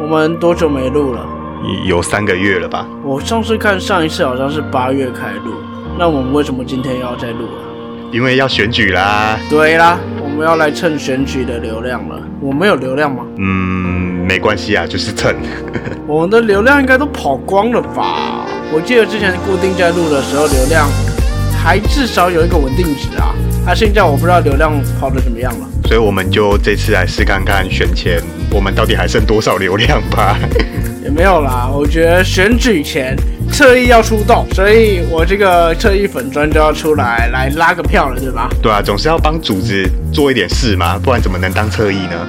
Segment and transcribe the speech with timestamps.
[0.00, 1.26] 我们多久没录了？
[1.84, 2.86] 有三个月了吧？
[3.02, 5.54] 我上次看上一次好像是八月开录，
[5.98, 7.58] 那我们为什么今天要再录啊？
[8.12, 9.38] 因为要选举啦。
[9.50, 12.20] 对啦，我们要来蹭选举的流量了。
[12.40, 13.24] 我们有流量吗？
[13.38, 15.34] 嗯，没关系啊，就是蹭。
[16.06, 18.46] 我们的流量应该都跑光了吧？
[18.72, 20.86] 我记得之前固定在录的时候，流量
[21.64, 23.34] 还至少有一个稳定值啊。
[23.66, 25.66] 啊，现在我不知道流量跑的怎么样了。
[25.86, 30.36] 所以我们就这次来试看看选前我们到底还剩多少流量吧。
[31.04, 33.16] 也没有啦，我觉得选举前
[33.52, 38.50] 特意要出动，所以我这个特意粉砖就要出来来拉个票了，对吧？
[38.60, 42.28] 对啊，总是要帮组织做一点事嘛，不然怎么能当特意呢？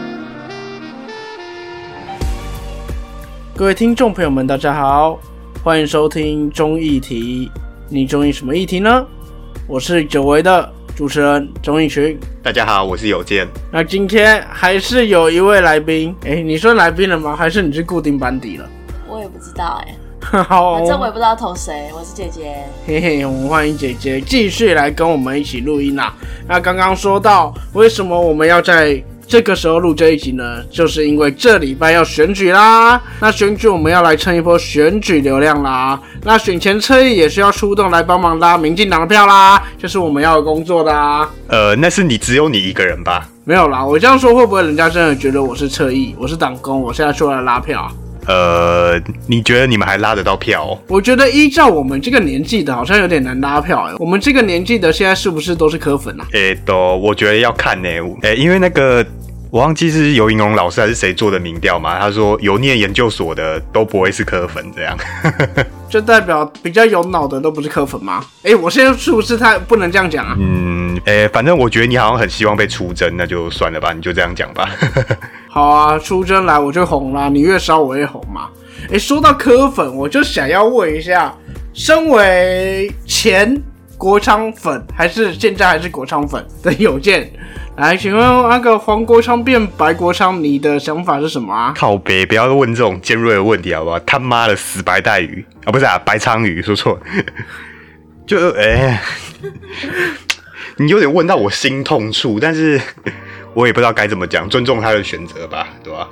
[3.55, 5.20] 各位听众朋友们，大家好，
[5.63, 7.52] 欢迎收听中议题，
[7.90, 9.04] 你中意什么议题呢？
[9.66, 12.20] 我是久违的主持人钟义群。
[12.42, 13.48] 大家好，我是有健。
[13.72, 17.36] 那今天还是有一位来宾，哎，你说来宾了吗？
[17.36, 18.68] 还是你是固定班底了？
[19.08, 19.94] 我也不知道哎，
[20.41, 21.91] 好，反正我也不知道投谁。
[21.94, 26.12] 我是姐姐，嘿嘿，我们欢迎姐姐继续来跟我们一起录音啦。
[26.48, 30.64] 那刚刚说到，为什么我们要在这个时候录这一集呢？
[30.72, 33.02] 就是因为这礼拜要选举啦。
[33.20, 36.00] 那选举我们要来蹭一波选举流量啦。
[36.24, 41.30] 那选前侧翼也是要出动来帮忙拉民进党的票啦，就是我们要工作的啊。
[41.48, 43.28] 呃，那是你只有你一个人吧？
[43.44, 47.90] 没有啦，我这样说会不会人家真的觉得我是侧翼，我是党工，我现在出来拉票？
[48.28, 50.78] 呃，你觉得你们还拉得到票？
[50.88, 53.96] 我觉得依照我们这个年纪的，好像有点难拉票哎。
[54.00, 56.26] 我们这个年纪的现在是不是都是科粉啊？
[56.34, 57.90] 诶，都，我觉得要看呢。
[58.24, 59.05] 诶，因为那个
[59.50, 64.98] 我忘记是游盈龙老师还是谁做的民调嘛，他说有念研究所的都不会是科粉这样。
[65.90, 68.22] 就代表比较有脑的都不是科粉吗？
[68.44, 70.36] 哎，我现在是不是他不能这样讲啊？
[70.38, 74.70] 嗯，诶，反正我觉得你好像很希望被出征，那就算了吧，你就这样讲吧。
[75.58, 78.47] 好啊，出征来我就红啦，你越烧我越红嘛。
[78.91, 81.36] 哎，说到磕粉，我就想要问一下，
[81.74, 83.59] 身为前
[83.97, 87.28] 国昌粉还是现在还是国昌粉的有健，
[87.76, 91.74] 来，请问那个黄国昌变白国昌，你的想法是什么啊？
[91.76, 94.00] 靠北，不要问这种尖锐的问题好不好？
[94.02, 97.00] 他妈的死白带鱼啊，不是啊，白鲳鱼，说错，
[98.28, 99.02] 就哎，
[100.78, 102.80] 你有点问到我心痛处，但是。
[103.57, 106.07] 我也不知道该怎么讲，尊重他的选择吧，对吧？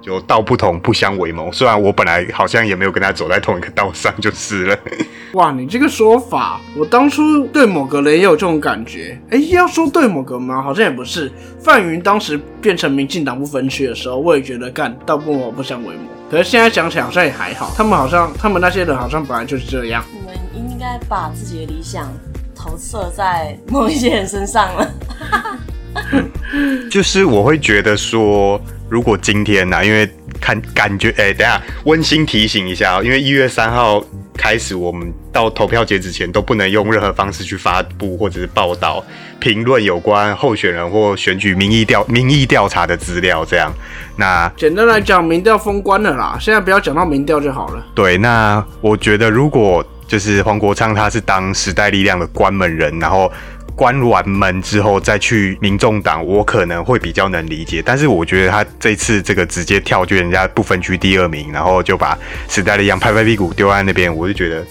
[0.00, 1.52] 就道不同不相为谋。
[1.52, 4.78] 虽然我本来好像也没有跟他走在同一个道上，就是了。
[5.34, 9.20] 哇，你这个说法，我当初对某个人也有这种感觉。
[9.28, 10.62] 哎，要说对某个吗？
[10.62, 11.30] 好像也不是。
[11.60, 16.00] 范云当时变成民进党不分区的时候，我也觉得干道不同不相为谋。
[16.30, 20.02] 可是现在想起来好像也还好，他们好像他们那些人好像本来就是这样。
[20.18, 22.10] 我们应该把自己的理想
[22.54, 24.90] 投射在某一些人身上了。
[26.90, 30.08] 就是我会觉得说，如果今天呢，因为
[30.40, 34.02] 看感觉，哎，等下温馨提醒一下，因为一月三号
[34.36, 39.04] 开始，我们到投票截止前都不能用任何方式去发布或者是报道、
[39.38, 43.44] 评论有关候选人或选举民意调民意调查的资料。
[43.44, 43.70] 这样，
[44.16, 47.84] 那简单来讲，民调封关了啦，现在不要讲到民调就好了。
[47.94, 53.30] 对，那我觉得如果就是黄国昌他是当时代力量的关门人，然后。
[53.74, 57.82] 关完门之后再去民众党，我可能会比较能理解。
[57.84, 62.18] 但是我觉得他这次这个直接跳去人家不分区第二名，然后就把
[62.48, 64.64] 时代力量拍拍屁股丢在那边，我就觉得，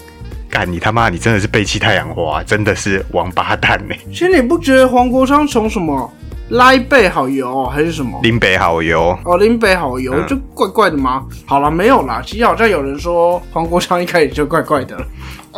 [0.50, 3.94] 干你他妈，你真的是背弃太阳花，真的是王八蛋呢！
[4.10, 6.12] 其实你不觉得黄国昌从什么
[6.50, 11.24] 拉背好油还是什么林北好油哦，林北好油就怪怪的吗？
[11.46, 12.22] 好了，没有啦。
[12.24, 14.96] 其实好像有人说黄国昌一开始就怪怪的。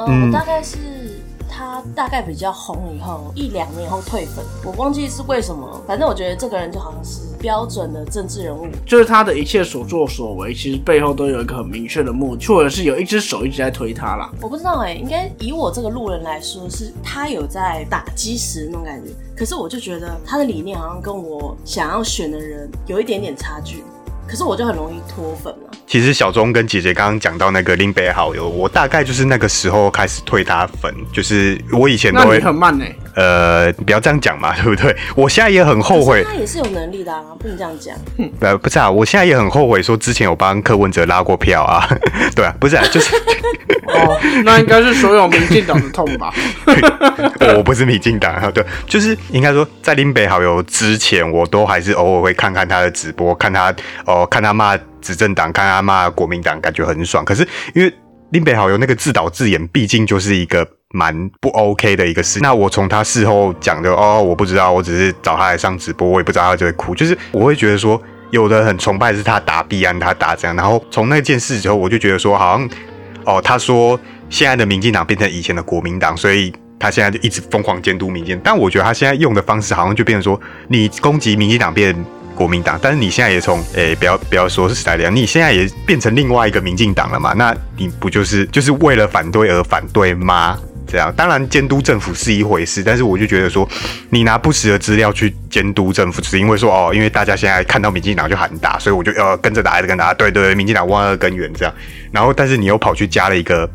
[0.07, 0.77] 嗯，大概是。
[1.51, 5.83] 他大概比较红以后一两年后退粉，我忘记是为什么。
[5.87, 14.31] 反正我觉得这个人就好像是标准的政治人物，就是他的一切所作所为，其实背后都有一个很明确的目的，或者是有一只手一直在推他啦。
[14.41, 19.11] 我不知道哎，应该以我这个路人来说，是他有在打基石那种感觉。
[19.37, 23.83] 可是我就觉得他的理念好像跟我想要选的人有一点点差距。
[24.31, 25.71] 可是我就很容易脱粉了。
[25.89, 32.85] 其实小钟跟姐姐刚刚讲到那个林北好友，我大概就是那个时候开始退他粉，就是我以前都会很慢呢。
[33.17, 34.97] 呃，不要这样讲嘛， 对不对？
[35.17, 36.23] 我现在也很后悔。
[36.23, 37.97] 他也是有能力的啊，不能这样讲。
[38.17, 41.89] 不，不是啊，我现在也很后悔，说之前有帮柯文哲拉过票啊。
[42.37, 43.17] 对啊，不是啊，就是。
[43.93, 46.33] 哦，那应该是所有民进党的痛吧？
[47.57, 53.75] 我不是民进党啊，对，就是应该说，在林北好友之前，我都还是偶尔会看看他的直播，看他
[54.07, 57.25] 哦，看他骂执政党，看他骂国民党，感觉很爽。
[57.25, 57.93] 可是因为
[58.31, 62.39] 林北好友那个自导自演，毕竟就是一个蛮不 OK 的一个事。
[62.41, 66.95] 那我从他事后讲的哦，我不知道，我只是找他来上直播，我也不知道他就会哭。
[66.95, 68.01] 就是我会觉得说，
[68.31, 72.69] 有的很崇拜是他打币安，他打这样，然后从那件事之后，我就觉得说好像
[73.25, 78.41] 哦，他说现在的民进党变成以前的国民党，所以他现在就一直疯狂监督民进。
[78.45, 81.95] 但我觉得他现在用的方式好像就变成说，你攻击民进党变
[82.35, 87.33] 国民党，但是你现在也从诶不要不要说是时代力量，你现在也变成另外一个民进党了嘛？
[87.35, 90.59] 那你不就是就是为了反对而反对吗？
[90.87, 93.69] 这样，当然监督政府是一回事，但是我就觉得说，
[94.09, 100.13] 你拿不实的资料去监督政府，只是因为说哦，因为大家现在看到民进党就喊打，所以我就要跟着打，还是跟打？
[100.13, 101.73] 对对，民进党万恶根源这样。
[102.11, 103.71] 然后，但是你又跑去加了一个。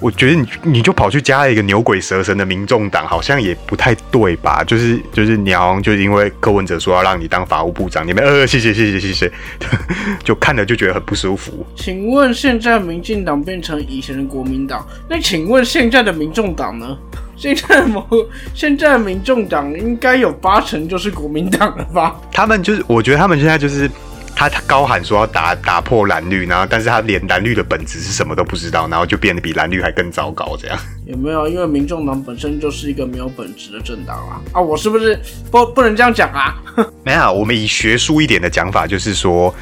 [0.00, 4.62] 我觉得你你就跑去加了一个牛鬼蛇神的民众党，好像也不太对吧？
[4.62, 9.32] 就是就是你好像就因为柯文哲说要让你当法务部长，你们呃谢谢谢谢谢谢，
[10.22, 11.66] 就看着就觉得很不舒服。
[11.74, 16.96] 请问现在民进党变成以前的国民党，那请问现在的民众党呢？
[17.36, 18.04] 现在某
[18.52, 22.16] 现在民众党应该有八成就是国民党了吧？
[22.32, 23.90] 他们就是我觉得他们现在就是。
[24.38, 31.48] 他他高喊说要打打破蓝绿，然后但是他连蓝绿的本质是什么都不知道，然后就变得比蓝绿还更糟糕，这样也没有？
[31.48, 34.40] 因为民众党本身就是一个没有本质的政党啊！
[34.52, 35.18] 啊，我是不是
[35.50, 36.54] 不不能这样讲啊？
[37.02, 39.52] 没有，我们以学术一点的讲法就是说。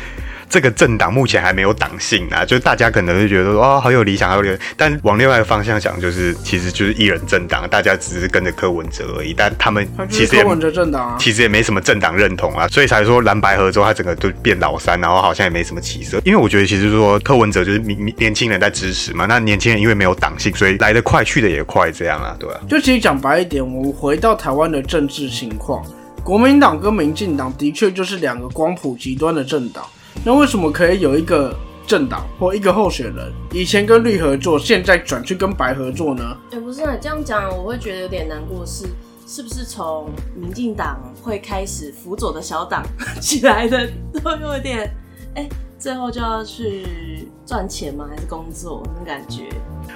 [0.49, 4.59] 这个政党目前还没有党性啊，就大家可能会觉得说哦，好有理想，好有理想。
[4.77, 9.35] 但往另外一个方向想，就是其实就是一人政党，大家只是跟着柯文哲而已。
[9.37, 16.21] 但他们其实柯文哲政党啊，其实也没什么政党认同啊，所以才说蓝白合之后，他整个都变老三，然后好像也没什么起色。
[16.25, 22.61] 因为我觉得其实说柯文哲就是年年轻人在支持嘛，那年轻人因为没有党性，所以来得快去的也快，这样啊，对啊？
[22.69, 25.85] 就其实讲白一点，我们回到台湾的政治情况，
[26.23, 29.85] 国民党跟民进党的确就是两个光谱极端的政党。
[30.25, 31.55] 那为什么可以有一个
[31.87, 36.37] 政党或一个候选人，以前跟绿合作，现在转去跟白合作呢？
[36.51, 38.67] 也不是这样讲，我会觉得有点难过。
[38.67, 38.87] 是
[39.27, 42.85] 是不是从民进党会开始辅佐的小党
[43.21, 43.89] 起来的，
[44.23, 44.91] 都有点
[45.35, 45.49] 哎，
[45.79, 48.07] 最后就要去赚钱吗？
[48.11, 48.83] 还是工作？
[48.87, 49.45] 那种感觉？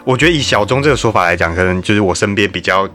[0.04, 2.88] 我觉得以小钟这个说法来讲，可能就是我身边比较。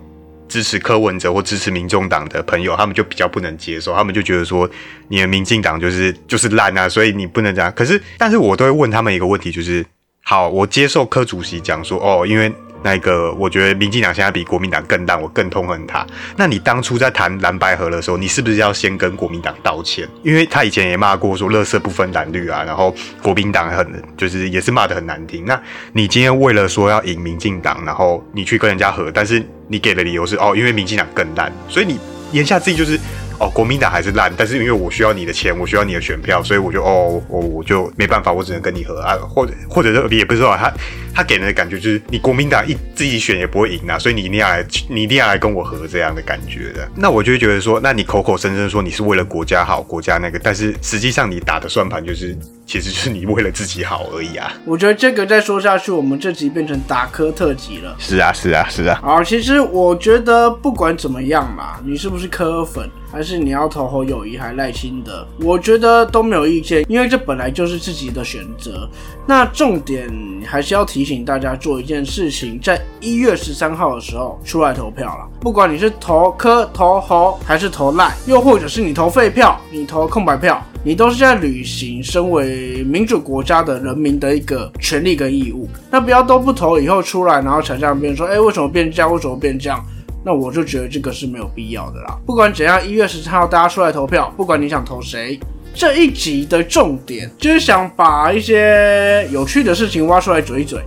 [0.47, 4.69] 支持柯文哲或支持民众党的朋友，他们就比较不能接受，他们就觉得说，
[5.07, 7.71] 你的民进党就是就是烂啊，所以你不能这样。
[7.75, 9.85] 可是，但是我都会问他们一个问题，就是
[10.23, 12.53] 好，我接受柯主席讲说，哦，因为。
[12.85, 16.05] 那个，我觉得民进党现在比国民党更烂，我更痛恨他。
[16.37, 20.07] 那你当初在谈蓝白河的时候，你是不是要先跟国民党道歉？
[20.21, 22.93] 因为他以前也骂过说，乐色不分蓝绿啊，然后
[23.23, 25.43] 国民党很就是也是骂的很难听。
[25.45, 25.59] 那
[25.93, 31.99] 你今天为了说要赢民进党，然后你去跟人家和，但是你给的理由是哦，因为民进党更烂，所以你
[32.31, 32.99] 言下之意就是。
[33.37, 40.71] 哦，国民党还是烂，但是因为我需要你的钱，我需要你的选票，所以我就哦，我我就没办法，我只能跟你合啊，或者或者是也不是说他
[41.15, 46.87] 他给人的感觉就是你国民党一自己选也不会赢啊，所以你一定要来，你一定要来跟我合这样的感觉的。
[46.93, 54.51] 那我就会觉得说，那你口口声声说你是为了国家好，国家那个，但是实际上你打的算盘就是，其实就是你为了自己好而已啊。
[54.65, 57.95] 我觉得这个再说下去，我们这集变成打科特辑了。
[57.97, 58.99] 是啊，是啊，是啊。
[59.01, 62.89] 好，其实我觉得不管怎么样嘛，你是不是科粉？
[63.11, 68.89] 还是你要投侯友谊还赖清德，我觉得都没有意见，因为这本来就是自己的选择。
[69.25, 70.09] 那重点
[70.45, 75.29] 还是要提醒大家做一件事情，在一月十三号的时候出来投票了。
[75.39, 85.69] 不管你是投科、投侯还是投赖，又或者是你投废票、你投空白票，你都是在履行身为民主国家的人民的一个权利跟义务。
[85.91, 89.13] 那不要都不投，以后出来然后才这样变说，哎，为什么变这样？
[89.13, 89.79] 为什么变这样？
[90.27, 92.17] 那我就觉得这个是没有必要的啦。
[92.25, 95.39] 不管怎样，一月十三号大家出来投票，不管你想投谁，
[95.71, 100.79] 这一集的重点就是想把一些有趣的事情挖出来嘴一嘴。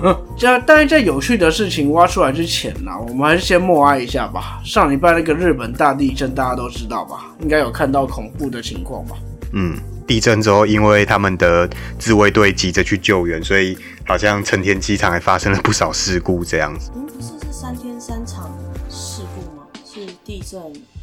[0.38, 4.60] 这但是在有趣的事情挖出来之前呢，我们还是先默哀一下吧。
[4.64, 7.26] 上礼拜那个日本大地震，大家都知道吧？
[7.40, 9.16] 应该有看到恐怖的情况吧？
[9.52, 11.68] 嗯，地震之后，因为他们的
[11.98, 16.90] 自卫队急着去救援，所以好像成田机场还发生了不少事故这样子。
[16.94, 18.50] 嗯，不是是三天三场
[18.88, 19.66] 事故吗？
[19.84, 20.00] 是。
[20.24, 20.60] 地震、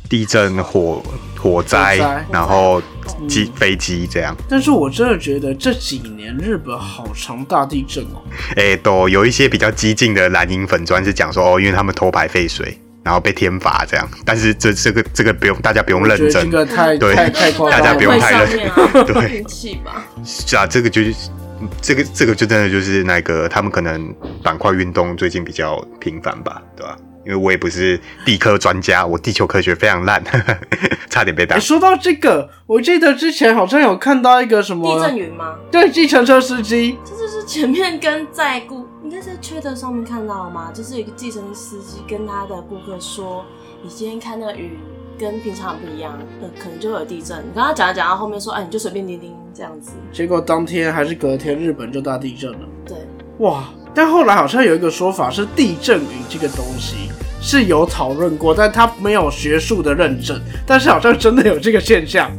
[0.09, 1.01] 地震、火
[1.37, 2.81] 火灾，然后
[3.27, 4.35] 机飞机这样。
[4.49, 8.21] 但是我真的觉得这几年日本好常大地震哦。
[8.55, 14.09] 哎，都有一些比较激进的蓝银粉砖是讲说哦，因为他们偷排废水，然后被天罚这样。
[14.25, 20.03] 但是这这个这个不用大家不用认真，这个太太太夸张，大家不用太认真对运气吧。
[20.25, 21.13] 是啊，这个就是
[21.81, 24.11] 这个这个就真的就是那个他们可能
[24.41, 26.97] 板块运动最近比较频繁吧，对吧？
[27.25, 30.23] 因为我也不是地科专家，我地球科学非常烂，
[31.09, 31.59] 差点被打。
[31.59, 35.57] 说到这个，我记得之前好像有看到一个什么地震云吗？
[35.71, 40.71] 对，计程车司机，这就是前面跟在顾，应该在 Twitter 上面看到了吗？
[40.73, 43.45] 就是一个计程司机跟他的顾客说
[43.83, 44.71] ：“你今天看那个云
[45.19, 47.37] 跟平常不一样，呃，可能就会有地震。
[47.39, 49.91] 你刚刚讲讲到后面说，哎，你就随便叮叮这样子。
[50.13, 52.59] 结果当天还是隔天，日本就大地震了。
[52.85, 52.97] 对，
[53.39, 53.65] 哇！
[53.93, 57.09] 但后来好像有一个说法是地震云这个东西
[57.41, 62.31] 是有讨论过，但它没有学术的认证，但是好像真的有这个现象。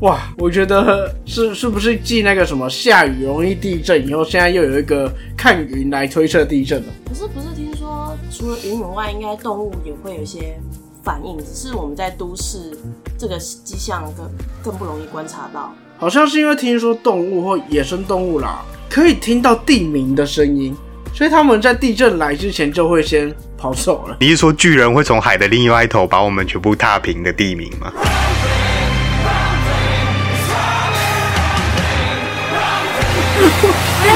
[0.00, 6.92] 哇，我觉得是是不是继那个什么下雨容易地震以后，现在又有一个看云来推测地震了？
[7.08, 10.56] 可是不是听说除了云以外，应该动物也会有一些
[11.02, 12.78] 反应，只是我们在都市
[13.18, 14.30] 这个迹象更
[14.62, 15.74] 更不容易观察到。
[15.96, 20.76] 好像是因为听说动物或野生动物啦，可以听到地名的声音，
[21.14, 24.16] 所以他们在地震来之前就会先跑走了。
[24.20, 27.92] 你是说巨人会从海的另外一头把我们全部踏平的地名吗？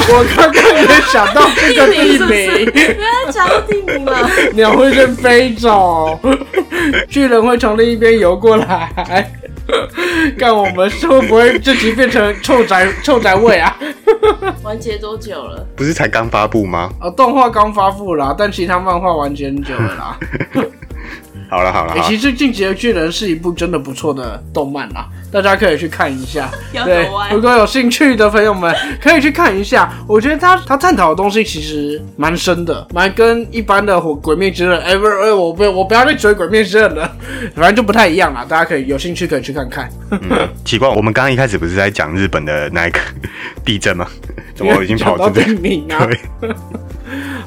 [0.04, 4.28] 我刚刚也想到这个地名，原来讲到地名了。
[4.52, 6.18] 鸟会先飞走，
[7.08, 9.32] 巨人会从另一边游过来。
[10.38, 13.76] 看我们会不会这集变成臭宅臭宅味啊？
[14.62, 15.66] 完结多久了？
[15.76, 16.90] 不是才刚发布吗？
[17.00, 20.18] 啊，动画刚发布啦，但其他漫画完结很久了啦。
[21.52, 26.48] 好了好了，其实《进击的巨人》是一部真的不错的动漫啦，大家可以去看一下。
[26.72, 29.92] 对，如果有兴趣的朋友们 可以去看一下。
[30.08, 37.12] 我觉得他他探讨的东西其实蛮深的，蛮跟一般的《鬼灭之刃》哎不是哎我不我不要再追《鬼灭之刃》了，
[37.54, 38.46] 反正就不太一样啦。
[38.48, 39.90] 大家可以有兴趣可以去看看。
[40.64, 42.98] 奇怪，我们刚刚一开始不是在讲日本的那一个
[43.62, 44.06] 地震吗？
[44.56, 46.08] 怎么已经跑到地名啊？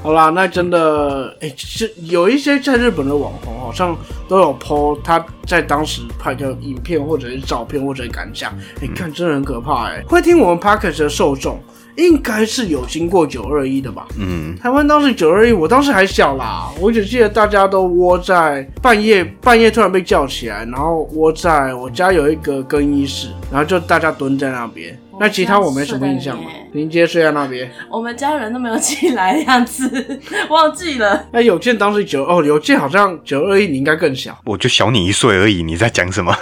[0.05, 3.97] 好啦，那真的，哎，是有一些在日本的网红，好像
[4.27, 8.53] 都有 po 他在当时拍的影片，或者是照片，或者感想。
[8.79, 11.59] 哎，看真的很可怕，哎，会听我们 podcast 的受众。
[11.95, 14.05] 应该是有经过九二一的吧？
[14.19, 24.95] 嗯，台湾当时九二一，我当时还小啦，我只记得大家都窝在半夜，半夜突然被叫起来，然后窝在我家有一个更衣室，然后就大家蹲在那边。
[25.19, 26.49] 那其他我没什么印象了。
[26.73, 30.19] 林杰睡在那边， 我们家人都没有起来样子，
[30.49, 31.27] 忘记了。
[31.31, 35.63] 那有健当时九哦，有健好像九二一，你应该更小，我就小你一岁而已。
[35.63, 36.35] 你在讲什么？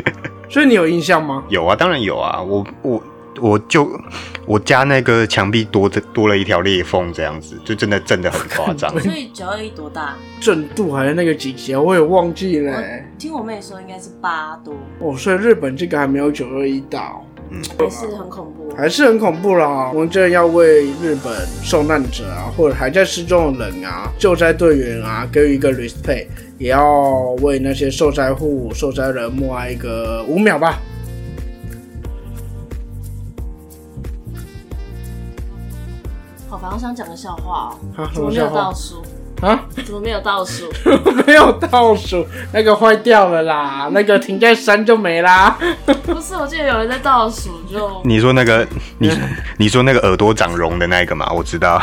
[0.50, 1.44] 所以你有印象吗？
[1.48, 3.02] 有啊，当然有啊，我我。
[3.40, 3.88] 我就
[4.46, 8.90] 我家那个墙壁多的多了一条裂缝，这样子就真的震的很夸张。
[8.98, 10.16] 所以九二一多大？
[10.40, 11.80] 震度还是那个几级啊？
[11.80, 12.82] 我也忘记了。
[13.16, 14.74] 听我妹说应该是八多。
[14.98, 17.14] 哦，所以日本这个还没有九二一大，
[17.50, 19.90] 嗯，还是很恐怖，还是很恐怖啦。
[19.94, 26.26] 我们真的要为日本受难者啊，或者还在失踪的人啊、救灾队员啊，给予一个 respect，
[26.58, 30.78] 也要为那些受灾户、受灾人默哀一个五秒吧。
[36.70, 39.02] 我想讲个笑话哦，怎么没有倒数
[39.40, 39.64] 啊？
[39.84, 40.68] 怎么没有倒数？
[41.26, 45.56] 没有倒数，那个坏掉了啦，那个停在山就没啦。
[46.04, 48.66] 不是，我记得有人在倒数，就你说那个，
[48.98, 49.10] 你
[49.58, 51.80] 你说那个耳朵长绒的那个嘛，我知道。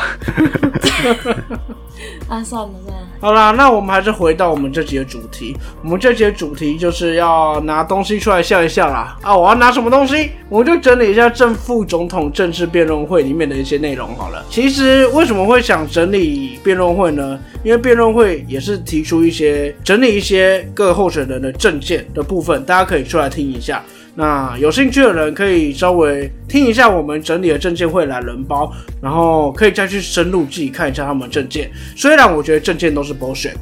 [2.27, 3.07] 啊，算了算了。
[3.19, 5.55] 好啦，那我们还是回到我们这集的主题。
[5.83, 9.17] 我们这集的主题就是要拿东西出来笑一笑啦。
[9.21, 10.31] 啊，我要拿什么东西？
[10.49, 14.43] 我就整理一下正副总统政治辩论会里面的一些内容好了。
[14.49, 17.39] 其实为什么会想整理辩论会呢？
[17.63, 23.83] 因为辩论会也是提出一些整理一些各候选人的政见的部分，大家可以出来听一下。
[24.17, 31.69] 那有兴趣的人可以稍微听一下我们整理的证件会来人包，然后可以再去深入自己看一下他们证件。
[31.97, 33.55] 虽然我觉得证件都是 bullshit，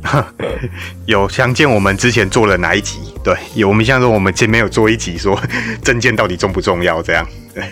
[1.04, 2.98] 有相见我们之前做了哪一集？
[3.22, 5.38] 对，有我们像说我们前面有做一集说
[5.84, 7.26] 证件到底重不重要这样。
[7.54, 7.64] 对。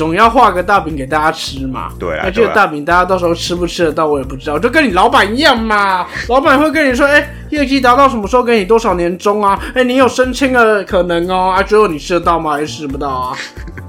[0.00, 9.62] 总要画个大饼给大家吃嘛，对啊，那这个大饼大家到时候吃不吃得到我也不知道，就跟你老板一样嘛，老板会跟你说，哎，业绩达到什么时候给你多少年终啊？
[9.74, 12.52] 哎，你有升迁的可能哦，啊，最后你吃得到吗？
[12.52, 13.36] 还是吃不到啊？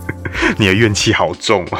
[0.59, 1.79] 你的怨气好重啊！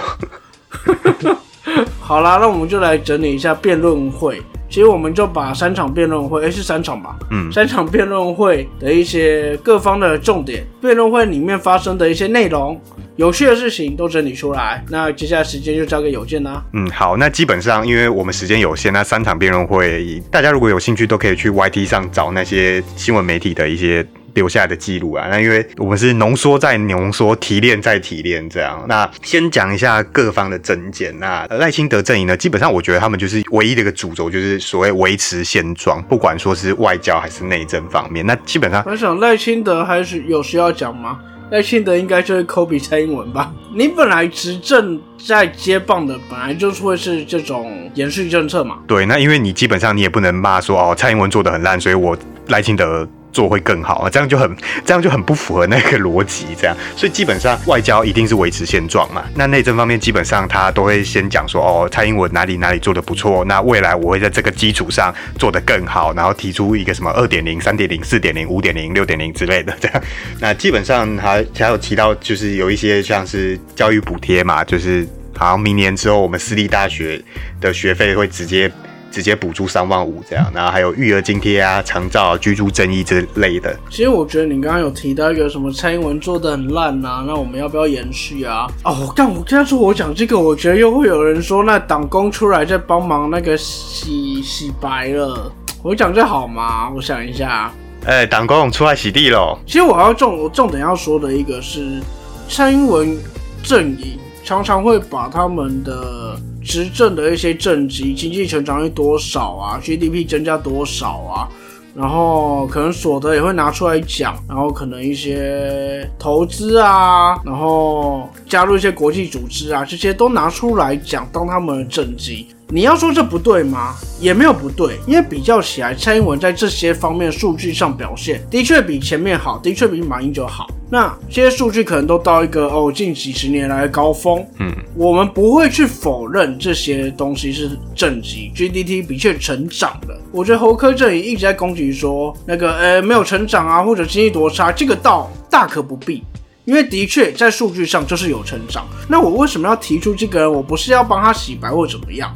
[1.99, 4.41] 好啦，那我们就来整理一下辩论会。
[4.69, 7.17] 其实我们就把三场辩论会，哎，是三场吧？
[7.31, 12.79] 嗯，三场辩论会的一些各方的重点，辩论会里面发生的一些内容。
[13.17, 16.63] 有趣的事情都整理出来，那接下来时间就交给邮件啦。
[16.73, 25.27] 嗯，好，那基本上因为我们时间有限，那三场辩论会，大家如果有兴趣，都可以去 YT 上找那些新闻媒体的一些留下来的记录啊。
[25.29, 28.83] 那因为我们是浓缩再浓缩，提炼再提炼，这样。
[28.87, 31.13] 那先讲一下各方的政见。
[31.19, 38.25] 那赖清德阵营呢，基本上我觉得他们就是唯一的一个主轴，就是所谓维持现状，不管说是外交还是内政方面。
[38.25, 41.19] 那基本上，我想赖清德还是有需要讲吗？
[41.51, 43.53] 赖清德应该就是科比蔡英文吧？
[43.75, 48.77] 你本来执政在接棒的，本来就是会是这种延续政策嘛？
[48.87, 52.17] 对，那因为你基本上你也不能骂说哦，蔡英文做的很烂，所以我
[52.47, 59.23] 赖清德做会更好啊，这样就很这样就很不符合那个逻辑，这样，所以基本上外交一定是维持现状嘛。
[59.35, 70.03] 那内政方面基本上他都会先讲说，哦，蔡英文哪里哪里做的不错，那未来我会在这个基础上做得更好，然后提出一个什么二点零、三点零、四点零、五点零、六点零之类的这样。
[70.39, 75.07] 那基本上还还有提到就是有一些像是教育补贴嘛，就是
[75.37, 77.21] 好像明年之后我们私立大学
[77.59, 78.71] 的学费会直接。
[79.11, 83.77] 直接补助三万五这样，然后还有育儿津贴啊、长照、居住正义之类的。
[83.89, 88.65] 其实我觉得你刚刚有提到一个什么蔡英文做的很烂呐，那我们要不要延续啊？
[88.85, 95.51] 哦，但我这样说我讲这个，我觉得又会有人说那党工出来在帮忙那个洗洗白了。
[95.83, 96.89] 我讲这好吗？
[96.95, 97.71] 我想一下，
[98.05, 99.57] 哎，党工出来洗地喽。
[99.65, 101.99] 其实我要重我重点要说的一个是
[102.47, 103.17] 蔡英文
[103.61, 106.39] 阵营常常会把他们的。
[106.63, 111.49] 执政的一些政绩，经济成长率多少啊？GDP 增加多少啊？
[111.93, 122.47] 然后可能所得也会拿出来讲，然后可能一些投资啊，然后加入一些国际组织啊，这些都拿出来讲当他们的政绩。
[122.73, 123.95] 你要说这不对吗？
[124.17, 130.67] 也没有不对，因为比较起来，蔡英文在这些方面数据上表现的确比前面好，的确比马英九好。
[130.89, 134.45] 那这些数据可能都到一个哦近几十年来的高峰。
[134.59, 140.17] 嗯，我们不会去否认这些东西是正极，GDP 的确成长了。
[140.31, 146.23] 我觉得侯科这里一直在攻击说那个呃没有成长啊，或者经济多差，这个倒大可不必。
[146.63, 148.85] 因为的确在数据上就是有成长。
[149.09, 150.53] 那我为什么要提出这个人？
[150.53, 152.33] 我不是要帮他洗白或怎么样。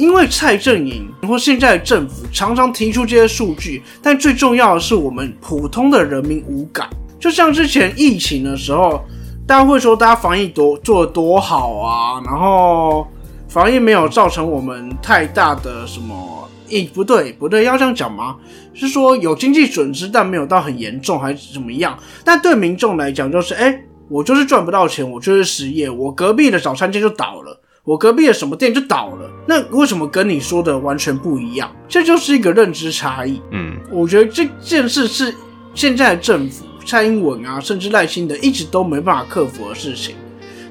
[0.00, 6.88] 因为蔡正营或现在的政府常常提出这些数据，但最重要的是我们普通的人民无感。
[7.18, 9.04] 就像之前疫情的时候，
[9.46, 13.06] 大家会说大家防疫多做的多好啊，然后
[13.46, 16.48] 防疫没有造成我们太大的什么？
[16.70, 18.36] 咦，不对不对，要这样讲吗？
[18.72, 21.98] 是说有经济损失，但没有到很严重还是怎么样？
[22.24, 23.78] 但对民众来讲，就是哎，
[24.08, 27.59] 我就是赚不到钱，我就是失业，我隔壁的早餐店就倒了。
[27.90, 31.68] 我隔壁的什么店就倒了，那为什么跟你说的完全不一样？
[31.88, 33.42] 这就是一个认知差异。
[33.50, 35.34] 嗯，我觉得这件事是
[35.74, 40.14] 现在的政府蔡英文啊，甚至赖清德一直都没办法克服的事情。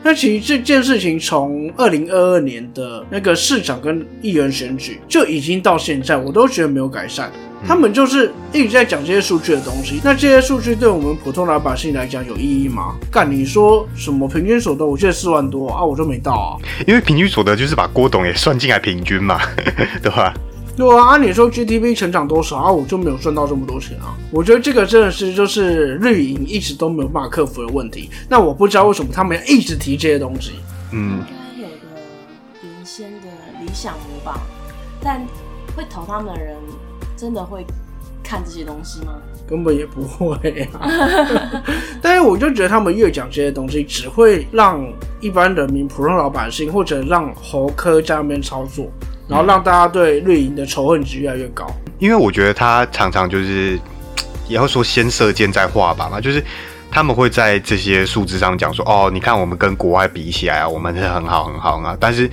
[0.02, 7.30] 那其实这件事情从二零二二年的那个市长跟议员选举就已经到现在，我都觉得没有改善。
[7.68, 12.96] 他们就是一直在讲这些数据的东西，那这些数据对我们普通老百姓来讲有意义吗？
[13.12, 14.86] 干，你说什么平均所得？
[14.86, 16.58] 我记得四万多啊，我就没到啊。
[16.88, 19.40] 因为平均所得就是把郭董也算进来平均嘛，
[20.02, 20.34] 对吧？
[20.78, 22.72] 对啊，按你说 GDP 成长多少啊？
[22.72, 24.16] 我就没有赚到这么多钱啊。
[24.32, 28.10] 我觉得这个真的是就是绿营一直都没有办法克服的问题。
[28.30, 30.54] 那我不知道为什么他们要一直提这些东西。
[30.94, 31.76] 嗯，应该有个
[32.64, 33.28] 原先的
[33.60, 34.40] 理想模吧，
[35.04, 35.20] 但
[35.76, 36.56] 会投他们的人。
[37.20, 37.66] 真的会
[38.24, 39.16] 看这些东西吗？
[39.48, 40.36] 根本也不会
[40.74, 40.88] 啊！
[42.02, 44.88] 但是我就觉得他们越讲这些东西，只会让
[45.20, 48.88] 一般人民、普通老百姓，或者让侯科在那边操作，
[49.28, 51.66] 然后让大家对绿营的仇恨值越来越高。
[51.98, 53.78] 因为我觉得他常常就是，
[54.48, 56.42] 也要说先射箭再画靶嘛，就是
[56.92, 61.98] 他们会在这些数字上讲说，哦，你看我们跟国外比起来啊，我们是很好很好啊。
[62.00, 62.30] 但是，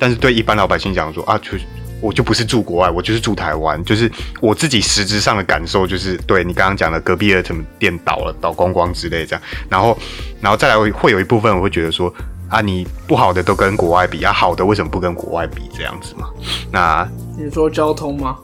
[0.00, 1.56] 但是对一般老百姓讲说啊，就。
[2.06, 3.82] 我就不是住国外，我就是住台湾。
[3.84, 9.42] 就是我自己实质上的感受，就是对你刚刚讲的隔壁的什么店倒了、倒光光之类这样。
[9.68, 9.98] 然后，
[10.40, 12.12] 然后再来会有一部分我会觉得说
[12.48, 16.28] 啊，你不好的都跟国外比啊，好的为什么不跟国外比这样子嘛？
[16.70, 18.36] 那你说交通吗？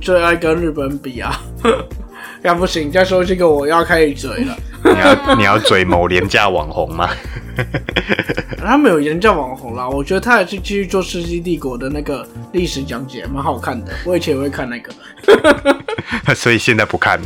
[0.00, 1.40] 最爱跟日本比啊？
[2.42, 4.56] 要不行，再说这个我要开始嘴了。
[4.84, 7.08] 你要你要嘴某廉价网红吗？
[8.58, 13.92] 他没有人叫网红啦，我觉得他还是继续做《世纪帝国》的那个历史讲解，蛮好看的。
[14.04, 14.92] 我以前也会看那个，
[16.34, 17.20] 所以现在不看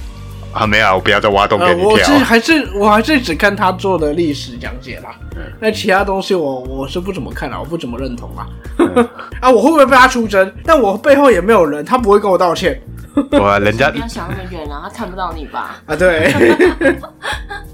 [0.53, 0.67] 啊？
[0.67, 1.91] 没有，我不要再挖洞给你跳。
[1.91, 5.15] 我是还是我还是只看他做的历史讲解啦。
[5.59, 8.47] 那其他东西我我是不怎么看了，我不怎么认同啊。
[9.41, 10.53] 啊，我会不会被他出征？
[10.65, 12.81] 但我背后也没有人，他不会跟我道歉。
[13.33, 15.77] 我人家不要想那么远啊，他看不到你吧？
[15.87, 16.33] 啊，对。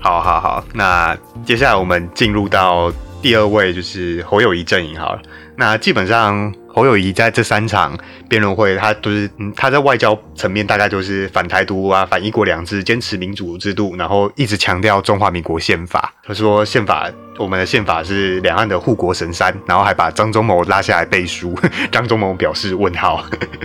[0.01, 5.21] 好好好，那接下来我们进入到第二位，就是侯友谊阵营好了。
[5.57, 16.15] 那基本上侯友谊在这三场辩论会，他都是嗯他在外交层面大概就是反台独啊，反一国两制，坚持民主制度，然后一直强调中华民国宪法。
[16.23, 21.53] 他说宪法，我们的宪法是两岸的护国神山，然后还把张忠谋拉下来背书。
[21.91, 23.25] 张忠谋表示问号。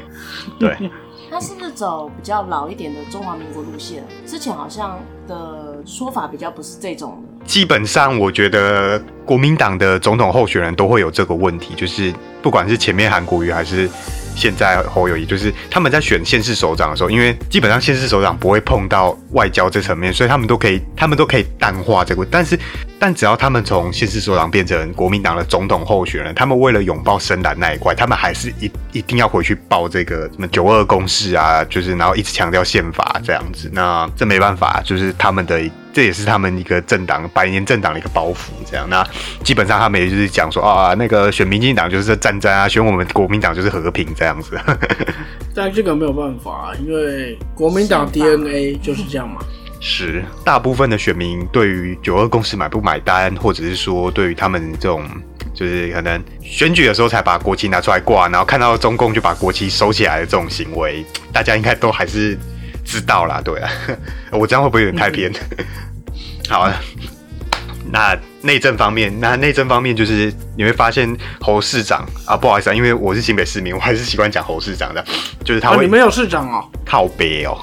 [0.60, 0.76] 对。
[1.30, 4.04] 他是不是走比较老一点的中华民国路线？
[4.24, 7.46] 之前好像的说法比较不是这种的。
[7.46, 13.90] 基本上，我觉得国民党的总统候选人都会有这个问题，就是不管是前面韩国瑜还是
[14.36, 22.26] 现在侯友谊，就是他们在选县市首长的时候，因为基本上县市首长不会碰到外交这层面，所以他们都可以，他们都可以淡化这个。
[22.32, 22.58] 但是，
[22.98, 33.70] 但只要他们从县市首长变成国民党的总统候选人，他们为了拥抱深蓝那一块，他们还是一一定要回去报这个什么九二共识啊，就是然后一直强调宪法这样子。
[33.74, 35.62] 那这没办法，就是他们的。
[35.96, 38.90] 这也是他们一个政党百年政党的一个包袱，这样。
[38.90, 39.08] 那
[39.44, 44.60] 基本上他们也就是讲说啊，那个选民进党就是战争啊，选我们国民党就是和平这样子。
[45.54, 49.40] 但这个没有办法，因为国民党 DNA 就是这样嘛。
[49.80, 55.06] 是，大部分的选民对于九二共识买不买单，或者是说对于他们这种
[55.54, 62.36] 就是可能选举的时候才把国旗拿出来挂，然后看到中共就把国旗收起来的这种行为，大家应该都还是。
[62.84, 63.70] 知道啦，对啊，
[64.32, 65.32] 我这样会不会有点太偏？
[66.50, 66.74] 好啊，
[67.92, 75.04] 那内政方面，那内政方面就是你会发现侯市长啊，不好意思啊，因为我是新北市民，我还是习惯讲侯市长的，
[75.44, 77.58] 就是他会，你们有市长哦，靠北哦。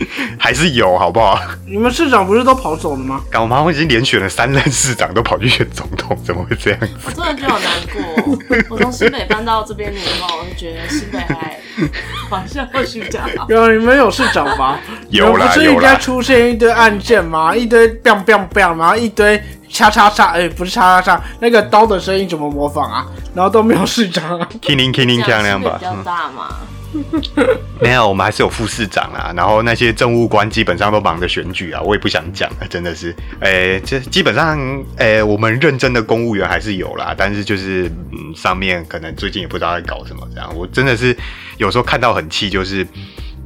[0.38, 1.38] 还是有，好不好？
[1.66, 3.20] 你们市长不是都跑走了吗？
[3.30, 6.80] 干我妈我已经连选了三任市长，都跑去选总统，怎么会这样？
[7.04, 8.38] 我真的觉得好难过。
[8.70, 11.60] 我从新北搬到这边以后，我就觉得新北还
[12.28, 13.46] 好像不许比较好。
[13.48, 14.78] 有你们有事找吗？
[15.10, 17.54] 有啦，不是应该出现一堆案件吗？
[17.54, 19.40] 一堆 biang biang biang，然后一堆
[19.70, 23.06] 叉叉叉，哎，不是叉叉叉，那个刀的声音怎么模仿啊？
[23.34, 24.38] 然后都没有市长。
[24.60, 25.76] Killing Killing 这样吧。
[25.78, 26.56] 比较大嘛。
[27.80, 29.32] 没有，我们还是有副市长啊。
[29.36, 33.14] 然后那些政务官基本上都忙着选举啊，我也不想讲了， 真的是。
[33.38, 34.58] 诶，这基本上，
[34.96, 40.52] 诶，我们认真的公务员还是有啦，但是就是嗯，上面可能最近也不知道在搞什么这样。
[40.56, 41.16] 我真的是
[41.58, 42.84] 有时候看到很气，就是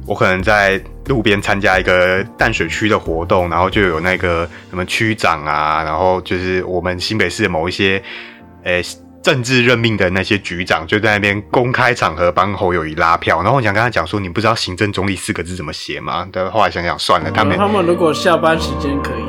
[0.07, 8.01] 我可能在路边参加一个淡水区的活动，然后就有那个什么区长啊，然后就是我们新北市的某一些
[8.63, 8.83] 诶。
[9.25, 16.29] 政治任命的那些局长就在那边公开场合帮侯友谊拉票，然后我想跟他讲说，你不知道“行政总理”四个字怎么写吗？
[16.31, 19.24] 但后来想想算了，他们他们如果下班时间可以，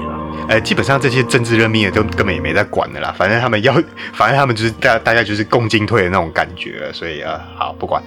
[0.49, 3.73] 呃，基本上这些政治任命的都根本也没在管的啦，反正他们要，
[4.15, 8.03] 反正他们就是大大家就是共进退的那种感觉，所以啊，好不管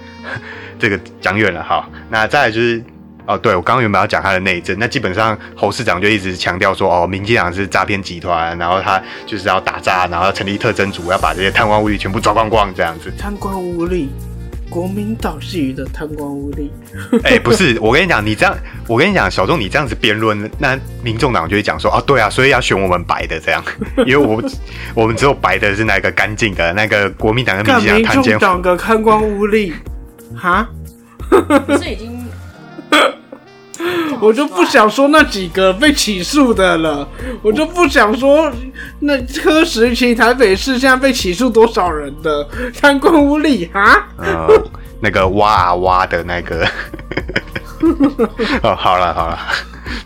[0.78, 2.82] 这个讲远了，好，那再来就是。
[3.26, 13.12] 哦，对，我刚刚原本要讲他的内政，那基本上侯市长就一直强调说，哦，民进党是诈骗集团，然后他就是要打诈，然后成立特征组，要把这些贪官污吏全部抓光光，这样子。
[13.16, 14.08] 贪官污吏，
[14.70, 16.70] 国民党系的贪官污吏。
[17.24, 18.56] 哎，不是，我跟你讲，你这样，
[18.86, 23.62] 我跟你讲，小众，你这样子辩论，那民众党就会讲说，啊，对啊，所以要选我们白的这样，
[24.06, 24.42] 因为我
[24.94, 29.72] 我们只有白的是那个干净的，那个国民党跟民进党贪党的贪官污吏，
[30.34, 30.68] 哈？
[31.66, 32.19] 不是已经。
[34.20, 37.08] 我就不想说那几个被起诉的了，
[37.42, 38.50] 我就不想说
[39.00, 42.46] 那车时期台北市现在被起诉多少人的
[42.78, 44.08] 贪官污吏啊？
[45.00, 46.66] 那个挖啊挖的那个。
[48.62, 49.38] 哦，好了好了。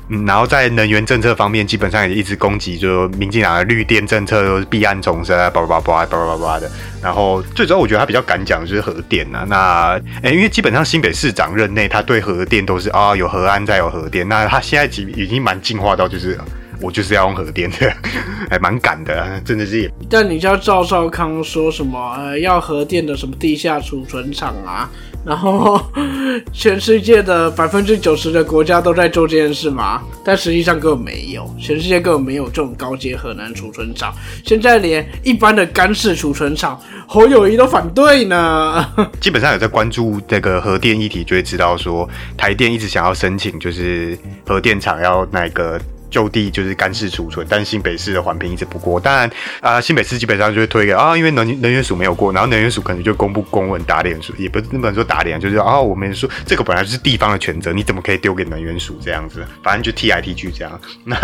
[0.08, 6.70] 嗯然后在能源政策方面，基本上也一直攻击，就民进党的绿电政策都是避案重生啊，叭叭叭叭叭叭叭的。
[7.02, 9.44] 然后最主要，我觉得他比较敢讲的就是核电呐。
[9.48, 14.26] 那诶，因为基本上新北市长任内，他对核电都是啊有核安再有核电。
[14.28, 16.38] 那他现在已已经蛮进化到就是
[16.84, 17.90] 我就是要用核电的，
[18.50, 19.90] 还蛮敢的，真的是。
[20.10, 24.90] 但你叫赵少康说什么呃要核电的什么地下储存厂啊？
[25.24, 25.80] 然后，
[26.52, 30.02] 全世界的百分之九十的国家都在做这件事吗？
[30.22, 34.14] 但实际上根本没有，全世界根本没有这种高阶核能储存厂。
[34.44, 38.86] 现在连一般的干式储存厂，侯友谊都反对呢。
[39.18, 45.80] 基本上有在关注这个核电议题，就会知道说，台电一直想要申请，就是核电厂要那个。
[46.14, 49.00] 就地就是干式储存，但是新北市的环评一直不过。
[49.00, 49.28] 当然
[49.60, 59.44] 啊，新北市基本上就会推给啊，因为能能源署没有过，然后能源署可能就公布公文打脸，也不是不能说打脸，就是啊，我们说这个本来就是地方的权责，你怎么可以丢给能源署这样子？
[59.64, 60.80] 反正就踢来踢去这样。
[61.02, 61.16] 那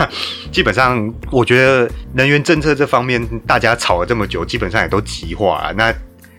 [0.51, 5.73] 基本上我觉得能源政策这方面大家吵了这么久，基本上也都极化了。
[5.75, 5.95] 那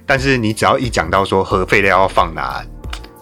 [0.06, 2.62] 但是你只要一讲到说核废料要放哪？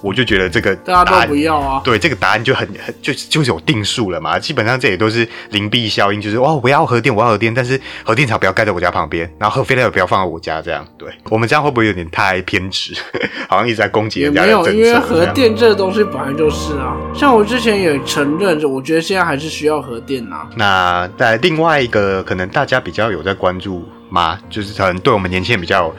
[0.01, 4.39] 我就觉得这个大家都不要啊，对这个答案就很很就就是有定数了嘛。
[4.39, 10.85] 基本上这也都是灵璧效应，就是哦，我要核电，我要核电，但是核电厂不要盖在我家旁边，然后核废料也不要放在我家，这样。
[10.97, 12.93] 对我们这样会不会有点太偏执？
[13.49, 16.95] 好像一直在攻击人家没有，因为核电这个东西本来就是啊。
[17.13, 20.47] 像我之前也承认，我觉得现在还是需要核电啊。
[20.55, 24.39] 那在另外一个可能大家比较有在关注吗？
[24.49, 25.93] 就是可能对我们年轻人比较。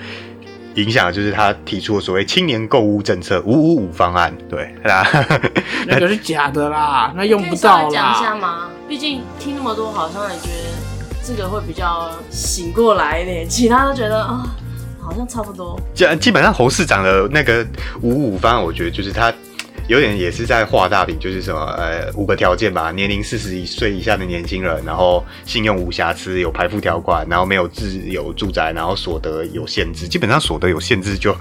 [0.83, 4.75] 影响就是他提出的所谓青年购物政策五五五方案，对，
[5.87, 7.90] 那个是假的啦， 那用不到啦。
[7.90, 8.69] 讲一下吗？
[8.88, 14.45] 毕竟听那么多，好像也觉得这个会比较醒过来一点，其他都觉得啊。
[15.03, 15.81] 好像差不多。
[15.93, 17.66] 基基本上侯市长的那个
[18.03, 19.33] 五五方案，我觉得就是他。
[19.90, 31.37] 有点也是在画大饼，就是什么呃五个条件吧，年龄四十一岁以下的年轻人，然后信用无瑕疵，有排付条款，然后没有自有住宅，然后所得有限制，基本上所得有限制就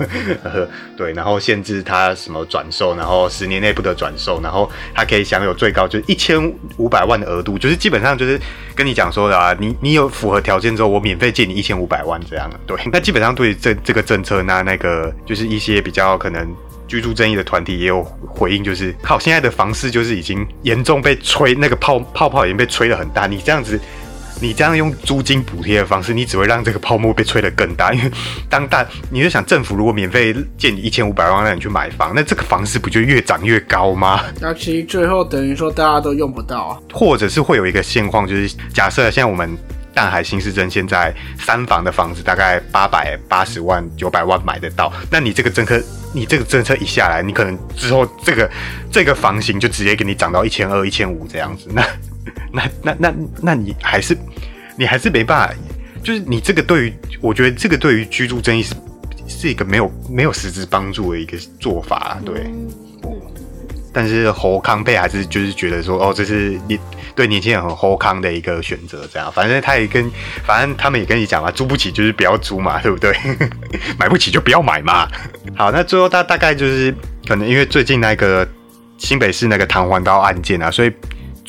[0.97, 8.41] 对，然后限制他什么转售，然后十年内不得转售，然后他可以享有最高就是一千五百万的额度，就是基本上就是
[8.73, 16.51] 跟你讲说的啊，你你有符合条件之后，我免费借你一千五百万这样，对，那基本上对这这个政策，那那个就是一些比较可能。
[16.89, 23.28] 居住争议的团体也有回应，就是靠现在的房市就是已经严重被吹，那个泡泡泡已经被吹得很大。
[23.28, 23.80] 你这样子，
[24.41, 27.93] 你这样用租金补贴的方式，你只会让这个泡沫被吹得更大。
[27.93, 28.12] 因为
[28.49, 34.23] 当大，你就想政府如果免费借你一千五百万让你去买房，那这个房市不就越涨越高吗？
[34.41, 39.56] 那其实最后等于说大家都用不到啊，或者是会有一个现况，就是假设现在我们。
[39.93, 45.82] 淡海新市镇现在三房的房子大概八百八十万九百万买得到，那你这个政策，
[46.13, 48.49] 你这个政策一下来，你可能之后这个
[48.91, 51.84] 这个房型就直接给你涨到一千二一千五这样子， 那
[52.52, 54.17] 那那那那你还是
[54.78, 55.56] 你还是没办法，
[56.04, 58.75] 就是你这个对于我觉得这个对于居住争议是
[59.28, 62.52] 是一个没有没有实质帮助的一个做法，对。
[63.93, 66.80] 但是侯康贝还是就是觉得说，哦，这是你
[67.15, 70.10] 对年轻人很侯康的一个选择，这样，反正他也跟，
[70.45, 73.15] 反正他们也跟你讲嘛，租不起就是不要租嘛，对不对？
[73.97, 75.08] 买不起就不要买嘛。
[75.56, 76.93] 好，那最后大大概就是
[77.28, 78.47] 可能因为最近那个
[78.97, 80.91] 新北市那个弹簧刀案件啊，所以。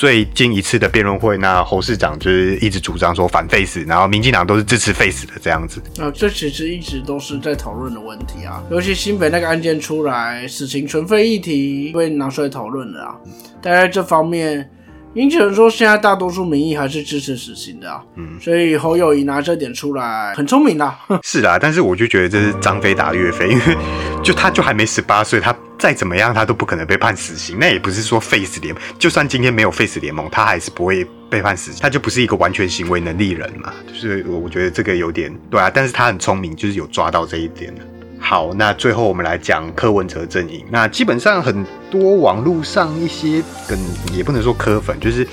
[0.00, 5.78] 最近一次的辩论会，那侯市长就是一直主张说反 face，然后民进党都是支持 face 的这样子。
[6.00, 13.14] 啊，这其实一直都是在讨论的问题啊，尤其新北那个案件出来，死刑存废议题被拿出来讨论了啊。
[13.60, 14.70] 但在这方面，
[15.14, 18.02] 因此人说现在大多数民意还是支持死刑的啊。
[18.16, 20.94] 嗯，所以侯友谊拿这点出来，很聪明的。
[21.22, 23.76] 是啊，但是我就觉得这是张飞打岳飞，因为
[24.22, 25.54] 就他就还没十八岁，他。
[25.80, 27.56] 再怎么样，他都不可能被判死刑。
[27.58, 31.80] 那也不是说 Face 联盟，就算今天没有 Face 联盟，他还是不会被判死刑。
[31.80, 33.72] 他就不是一个完全行为能力人嘛。
[33.88, 37.72] 就是我觉得这个有点对啊，但是他很聪明，就是有抓到这一点
[38.20, 40.64] 好，那最后我们来讲柯文哲阵营。
[40.70, 43.76] 那基本上很多网络上一些梗
[44.12, 45.26] 也不能说柯粉，就是。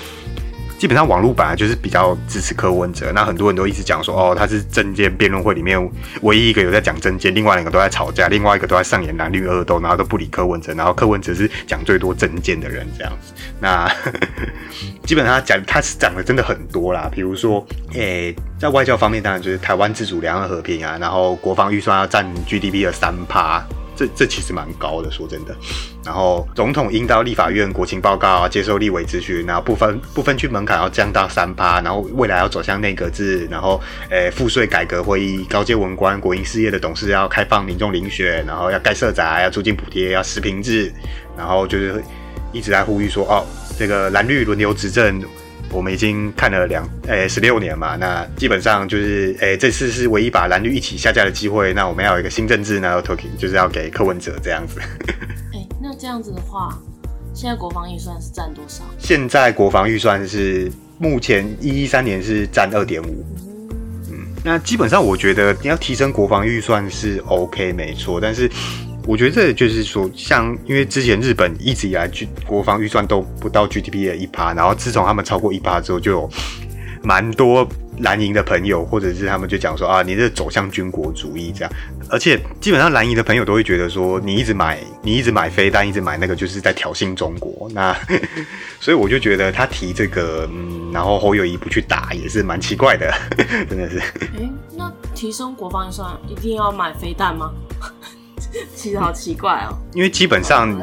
[0.78, 5.78] 基本上网络本来就是比较支持柯文哲，那很多人都一直讲说，哦，他是政见辩论会里面
[6.22, 13.32] 唯一一个有在讲政见，另外两个都在吵架，另外一个都在上演蓝绿恶斗，然后都不理柯文哲，然后柯文哲是讲最多政见的人这样子。
[13.60, 13.90] 那
[15.04, 23.64] 基本上讲他是讲的真的很多啦，比如说，诶，在外交方面当然就是台湾自主、两岸和平啊，然后国防预算要占 GDP 的三趴。
[23.98, 25.52] 这这其实蛮高的，说真的。
[26.04, 40.92] 然后总统应到立法院国情报告，接受立委咨询，然后部分部分区门槛要降到三趴，然后未来要走向内阁制，然后诶赋税改革会议，高阶文官国营事业的董事要开放民众遴选，然后要盖社宅，要租金补贴，要实平制，
[41.36, 42.00] 然后就是
[42.52, 43.44] 一直在呼吁说，哦，
[43.76, 45.20] 这个蓝绿轮流执政。
[45.70, 51.74] 我们已经看了两诶十六年嘛，那基本上就是诶这次是唯一把蓝绿一起下架的机会。
[51.74, 54.80] 那我们要有一个新政治，呢 talking 就是要给柯文哲这样子。
[55.52, 56.78] 哎，那这样子的话，
[57.34, 58.82] 现在国防预算是占多少？
[58.98, 63.24] 现在国防预算是目前一一三年是占二点五。
[64.10, 68.50] 嗯，那基本上我觉得你要提升国防预算是 OK 没错，但是。
[69.08, 76.30] 我觉得这就是说，像因为之前日本一直以来军国防预算都不到 GDP 的一趴，然后自从他们超过一趴之后，就有
[77.02, 77.66] 蛮多
[78.00, 81.72] 蓝营的朋友或者是他们就讲说啊，你这走向军国主义这样，
[82.10, 87.66] 而且基本上蓝营的朋友都会觉得说，你一直买你一直买飞弹，一直买那个就是在挑衅中国。
[87.72, 87.96] 那
[88.78, 93.10] 所以我就觉得他提这个，嗯，然后侯友谊不去打也是蛮奇怪的，
[93.70, 93.98] 真的是。
[93.98, 97.50] 哎，那提升国防预算一定要买飞弹吗？
[98.74, 100.74] 其实好奇怪哦，因为基本上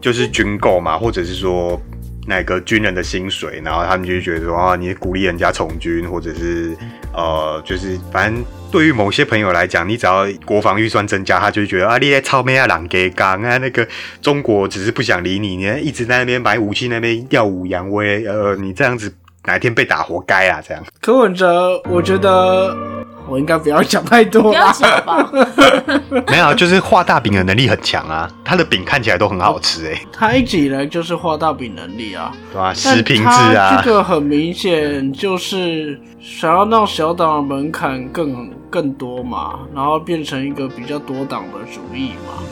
[0.00, 1.80] 就是军购嘛，或者是说
[2.26, 6.76] 那个军人的薪水，然后他们就觉得说啊，你鼓励人家从军，或者是
[7.12, 13.86] 呃，就是反正对于某些朋友来讲，你只要国防预算增加，他就觉得啊，你在超咩啊，狼给刚啊，那个
[14.20, 20.82] 中国只是不想理你，你一直在那边买武器，那边耀武扬威，呃，你这样子哪一天被打活该啊，这样。
[21.00, 22.93] 柯文哲，我觉得。
[23.26, 25.30] 我应该不要讲太多，不要讲吧。
[26.28, 30.00] 没有，就是画大饼的能力很强啊，他的饼看起来都很好吃哎。
[30.12, 32.72] 他一直以来就是画大饼能力啊，对啊？
[32.74, 42.42] 食品质啊，这个很明显就是想要让小党的门槛更更多嘛，然后变成一个比较多党的主义嘛。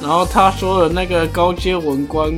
[0.00, 2.32] 然后他说的那个高阶文官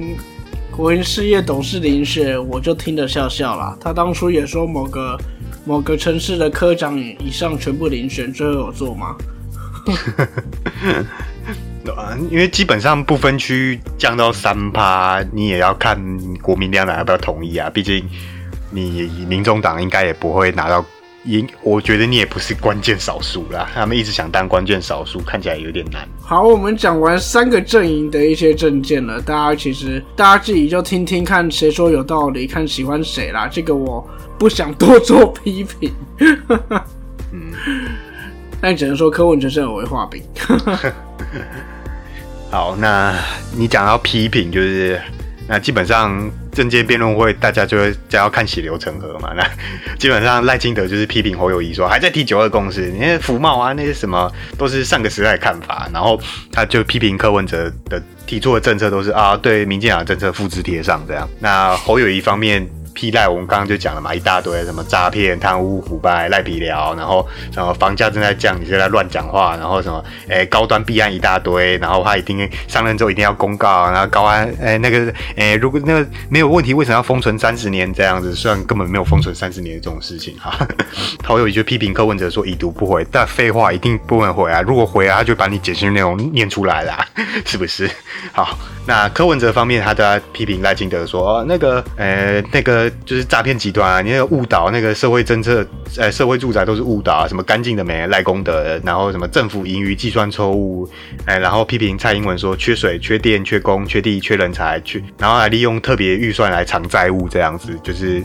[0.75, 3.77] 国营事业董事林雪，我就听得笑笑了。
[3.81, 5.17] 他当初也说某个。
[5.65, 9.17] 某个城市的科长以上全部遴选，最后有做吗？
[11.97, 15.99] 啊因为基本上不分区降到三趴，你也要看
[16.41, 17.69] 国民两党要不要同意啊。
[17.69, 18.09] 毕竟
[18.71, 20.85] 你民众党应该也不会拿到，
[21.25, 23.69] 应我觉得你也不是关键少数啦。
[23.75, 26.09] 他们一直想当关键少数，看起来有点难。
[26.21, 33.47] 好，我们讲完三个阵营的一些证件了，大家其实大家自己就听听看谁说有道理，看喜欢谁啦。
[33.47, 34.05] 这个我
[34.39, 35.93] 不想多做批评，
[37.33, 37.53] 嗯，
[38.61, 40.23] 但只能说柯文哲是很会画饼。
[42.51, 43.17] 好，那
[43.57, 45.01] 你讲到批评，就是
[45.53, 49.35] 那基本上政界辩论会，大家就会就要看血流成河嘛。
[49.37, 49.47] 那
[50.01, 56.19] 基本上赖清德就是批评侯友谊说还在提九二共识，你看服贸啊那些什么都是上个时代的看法，然后
[56.51, 61.29] 他就批评柯文哲的提出的政策都是啊对民进党的政策复制贴上这样。
[61.39, 62.67] 那侯友谊方面。
[62.95, 78.35] 批赖，我们刚刚就讲了嘛，一大堆什么诈骗、贪污、腐败、赖皮聊，然后什么房价正在降，你现在乱讲话，然后什么诶高端弊案一大堆，然后他一定上任之后一定要公告，然后高安诶那个诶如果那个没有问题，为什么要封存三十年这样子？
[78.35, 80.55] 虽然根本没有封存三十年这种事情哈。
[81.23, 84.61] 他有一句批评柯文哲说已读不回，但废话一定不能回啊！
[84.61, 87.07] 如果回啊，他就把你解释内容念出来啦，
[87.47, 87.91] 是不是？
[88.33, 92.82] 好，那柯文哲方面，他在批评赖清德说，那个呃那个。
[93.05, 94.01] 就是诈骗集团啊！
[94.01, 95.67] 你那个误导那个社会政策，
[95.97, 97.29] 呃，社会住宅都是误导啊！
[97.29, 100.89] 什么干净的没赖功德，然后什么政府盈余计算错误，
[101.25, 108.23] 哎，然后批评蔡英文说缺水、缺电、缺工、缺地、缺人才，缺，然后还利用特别预算来偿债务，这样子，就是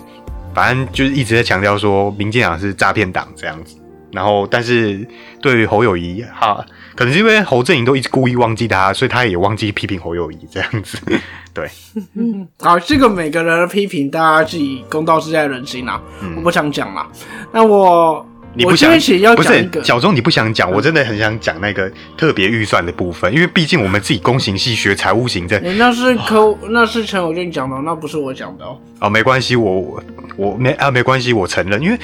[0.53, 3.75] 反正就是一直在强调说民进党是诈骗党这样子。
[4.11, 5.05] 然后，但是
[5.41, 6.65] 对于侯友谊哈，
[6.95, 10.97] 可能是因为侯振营都一直故意忘记他，所以他也忘记批评侯友谊这样子。
[11.53, 11.69] 对，
[12.59, 16.01] 好，这个每个人的批评，大家自己公道自在人心啊，
[16.37, 17.05] 我不想讲啦。
[17.51, 28.79] 那我你不想要不是小钟，你不想讲，我真的很想讲那个特别预算的部分，因为毕竟我们自己公行系学财务行政，那是科， 那是陈友俊讲的，那不是我讲的哦。
[29.01, 30.01] 哦，没关系，我
[30.37, 31.99] 我没啊，没关系，我承认，因为。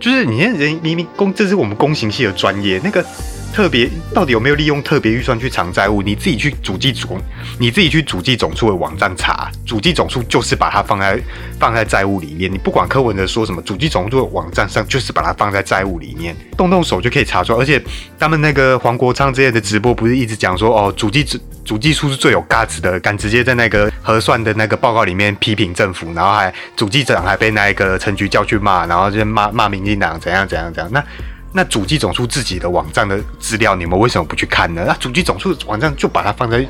[0.00, 3.04] 就是你看人明明公，这是我们工行系的专业，那个
[3.52, 6.00] 特别到底有没有利用特别预算去偿债务？
[6.00, 7.20] 你自己去主计总，
[7.58, 11.20] 你自己去主计总处的网站查，主计总处就是把它放在
[11.58, 12.50] 放在债务里面。
[12.50, 17.58] 你不管柯文哲说什么，主计总处的网站上就是把它放在债务里面，动动手就可以查出来。
[17.58, 17.82] 而且
[18.18, 30.90] 他们那个黄国昌之类的直播不是一直讲说哦，主计主主计处是最有价值的，敢直接在那个核算的那个报告里面批评政府，然后还主计长还被那一个陈局叫去骂，然后就骂骂民进党怎样怎样怎样。
[30.92, 31.04] 那
[31.52, 34.84] 那主机总数自己的网站的资料，你们为什么不去看呢？
[34.86, 36.66] 那主机总数网站就把它放在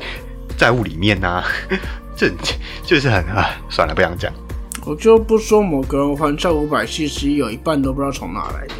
[0.57, 1.43] 债务里面 呢？
[2.15, 2.31] 这
[2.83, 4.31] 就是很啊，算了，不想讲。
[4.83, 8.75] 我就不说某个人还债五百七十一，有一半都不知道从哪来的。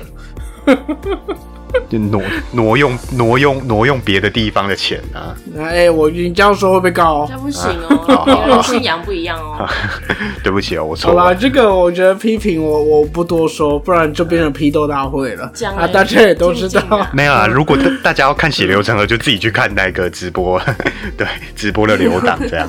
[1.90, 2.22] 就挪
[2.52, 5.34] 挪用挪用挪用别的地方的钱啊！
[5.58, 7.26] 哎，我你这样说会被告？
[7.30, 9.66] 这不行哦，人信仰不一样哦。
[10.44, 11.22] 对不起哦，我错了。
[11.22, 15.46] 好啦，这个我觉得批评我我不多说，不然就变成批斗大会了。
[15.78, 17.08] 啊，大家也都知道。
[17.14, 20.62] 没有啊，如果大家要看血流成河，就自己去看那个直播，
[21.18, 22.68] 对，直播的流档这样。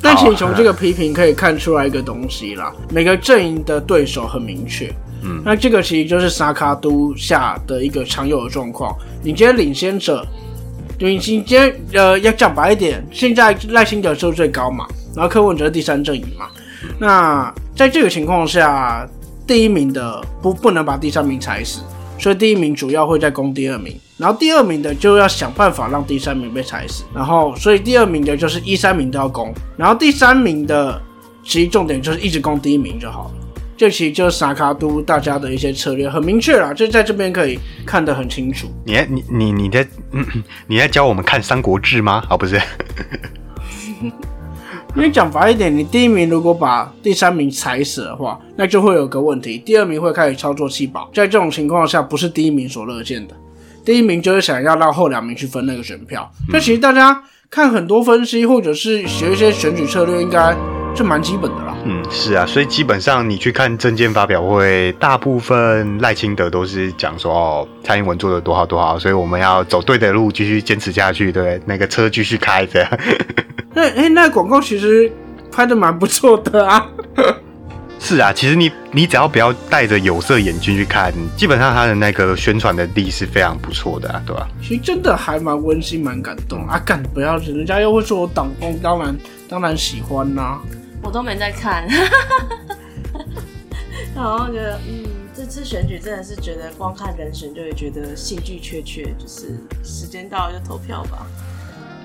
[0.00, 4.90] 但其实从这个批评可以看出来一个东西啦，每个阵营的对手很明确。
[5.24, 8.94] 嗯，那这个其实就是萨卡都下的一个常有的状况。
[9.22, 10.26] 你今天领先者，
[10.98, 16.46] 你今天呃要讲白一点，现在赖清德收最高嘛，然后柯文哲第三阵营嘛。
[16.98, 19.08] 那在这个情况下，
[19.46, 21.80] 第一名的不不能把第三名踩死，
[22.18, 31.00] 所以第一名主要会在攻第二名，然后第二名的就要想办法让第三名被踩死，然后所以第二名的就是一三名都要攻，然后第三名的
[31.42, 33.43] 其实重点就是一直攻第一名就好了。
[33.76, 38.68] 这其实就是萨卡都大家的一些策略很明确啦，就在这边可以看得很清楚。
[38.84, 39.86] 你你你你在
[40.68, 42.22] 你在教我们看《三国志》吗？
[42.30, 42.60] 哦，不是。
[44.96, 51.10] 因为讲白一点，你第一名如果把第三名踩死的话，那就会有个问题，第二名会开始操作弃保。
[51.12, 53.34] 在这种情况下，不是第一名所乐见的。
[53.84, 56.30] 第一名就是想要让后两名去分那个选票。
[56.52, 60.54] 那其实大家看很多分析，或者是学一些选举策略，应该。
[60.96, 61.63] 这蛮基本的啦。
[61.86, 72.86] 嗯，是啊，所以基本上你去看证件发表会，大部分赖清德都是讲说哦，蔡英文做的多好多好，所以我们要走对的路，继续坚持下去，对，那个车继续开着。
[73.74, 75.12] 那哎，那广告其实
[75.52, 76.86] 拍的蛮不错的啊。
[78.00, 84.48] 是啊，其实你你只要不要戴着有色眼镜去看，基本上他的那个宣传的力是非常不错的啊，对吧？
[84.62, 86.80] 其实真的还蛮温馨、蛮感动啊！
[86.84, 89.16] 干不要人家又会说我党风，当然
[89.48, 90.58] 当然喜欢呐。
[91.04, 91.86] 我都没在看，
[94.16, 101.26] 然后觉得嗯，这这次选举真的是觉得光看人选就会觉得兴趣缺缺，就是时间到了就投票吧。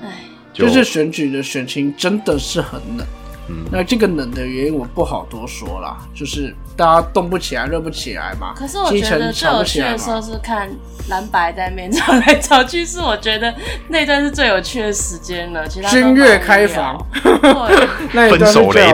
[0.04, 3.08] 哎，就是选举的选情真的是很冷。
[3.50, 8.54] 嗯，那这个冷的原因我不好多说啦，就是大家动不起来、热不起来嘛。
[8.56, 10.70] 可是我觉得最有趣的时候是看
[11.10, 13.54] 蓝白在面吵来吵去，是我觉得
[13.88, 15.68] 那段是最有趣的时间了。
[15.68, 18.93] 其他君越开房，对， 那一段是最好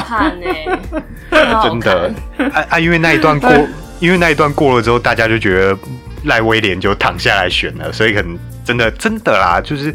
[0.00, 0.78] 看的，
[1.62, 2.12] 真的。
[2.52, 2.80] 啊啊！
[2.80, 3.50] 因为那一段过，
[4.00, 5.78] 因为那一段过了之后，大家就觉得
[6.24, 9.94] 赖威廉就躺下来选了，所以可能真的真的啦，就是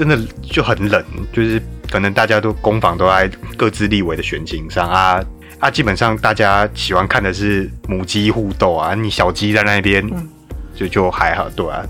[0.00, 1.60] 真的就很冷，就是。
[1.90, 5.20] 可能大家都攻防都在各自立委的选情上啊
[5.58, 10.08] 啊，基本上大家喜欢看的是母鸡互斗啊，你小鸡在那边
[10.72, 11.84] 就就还好，对啊，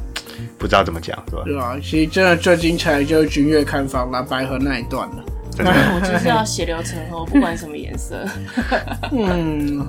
[0.56, 1.42] 不知道怎么讲，是吧？
[1.44, 5.16] 对啊，其实真的最精彩就是君越看房蓝白河那一段了。
[5.58, 8.24] 我就是要血流成河，不管什么颜色。
[9.12, 9.86] 嗯，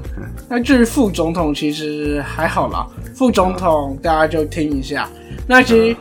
[0.50, 5.08] 那至于副总统其实还好啦，副总统大家就听一下。
[5.48, 5.96] 那其实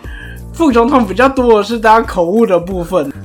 [0.52, 3.12] 副总统比较多的是大家口误的部分。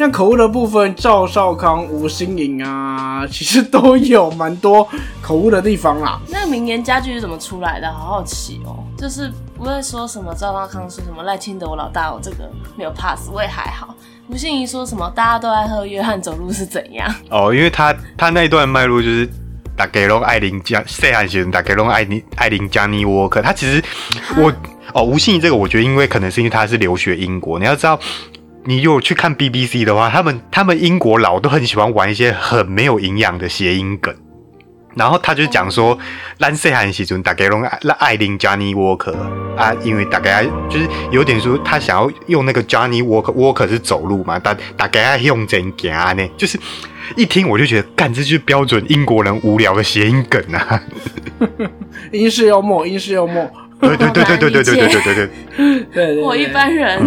[0.00, 4.86] 那口误的部分，赵少康、吴新颖啊，其实都有蛮多
[5.20, 6.20] 口误的地方啦。
[6.28, 7.92] 那个名言佳句是怎么出来的？
[7.92, 8.84] 好好奇哦。
[8.96, 13.92] 就是不会说什么赵少康说什么赖清德我老大，我这个没有 pass，我也还好。
[14.28, 17.12] 吴欣怡说什么大家都爱喝约翰走路是怎样？
[17.28, 19.28] 哦，因为他他那一段脉络就是
[19.78, 23.82] 打给龙艾琳加塞罕先生，打给龙艾琳艾琳加尼沃克，他其实
[24.36, 24.52] 我。
[24.94, 27.58] 哦，吴信怡这个，我觉得因为可能是因为他是留学英国。
[27.58, 28.00] 你要知道，
[28.64, 34.14] 你如果去看 BBC 的话，他们他们英国佬都很喜欢玩一些很没有营养的谐音梗。
[34.98, 35.96] 然后他就讲说，
[36.38, 39.14] 咱细汉西尊大概用那艾琳 Johnny Walker
[39.56, 46.58] 啊，因为大概就是有点说他想要用那个 Johnny Walker Walker 是走路嘛，但大概用真行呢，就是
[47.16, 50.82] 一听我就觉得，干这就是标准英国人无聊的谐音梗啊，
[52.10, 53.48] 英式幽默，英式幽默。
[53.80, 56.98] 对对对对对对对对对对对，我 一般人。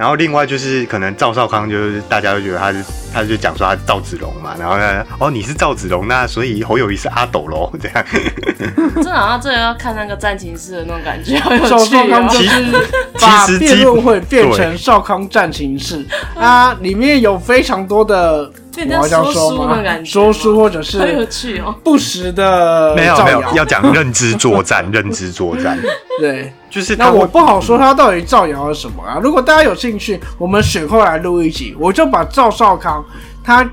[0.00, 2.82] 然后另外就是可能赵少康就是大家都觉得他是，
[3.12, 8.06] 他就讲说他赵子龙嘛，然后呢，哦你是赵子龙，那所以侯友谊是阿斗喽， 这样。
[8.94, 11.38] 真的好像这个要看那个战情室的那种感觉，
[11.68, 12.64] 赵少康其实
[13.20, 16.02] 把辩论会变成少康战情室
[16.34, 18.50] 啊，里面有非常多的。
[19.00, 19.82] 我要说吗？
[20.04, 21.26] 说书或者是
[21.82, 25.78] 不时的 没有没有要讲认知作战，认知作战。
[26.20, 29.18] 对，就是那我不好说他到底造谣了什么啊？
[29.22, 33.04] 如果大家有兴趣，我们选后来录一集，我就把赵少康
[33.42, 33.68] 他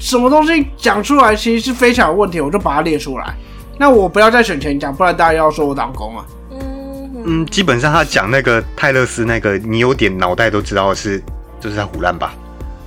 [0.00, 3.34] 什么东西讲出来，其实是非常有问题，我就把它列出来。
[3.78, 6.24] 那我不要再选前讲，不然大家要说我当工啊。
[6.50, 11.22] 嗯嗯，基本上他讲那个泰勒斯那个，你有点脑袋都知道是
[11.60, 12.34] 就是在胡乱吧。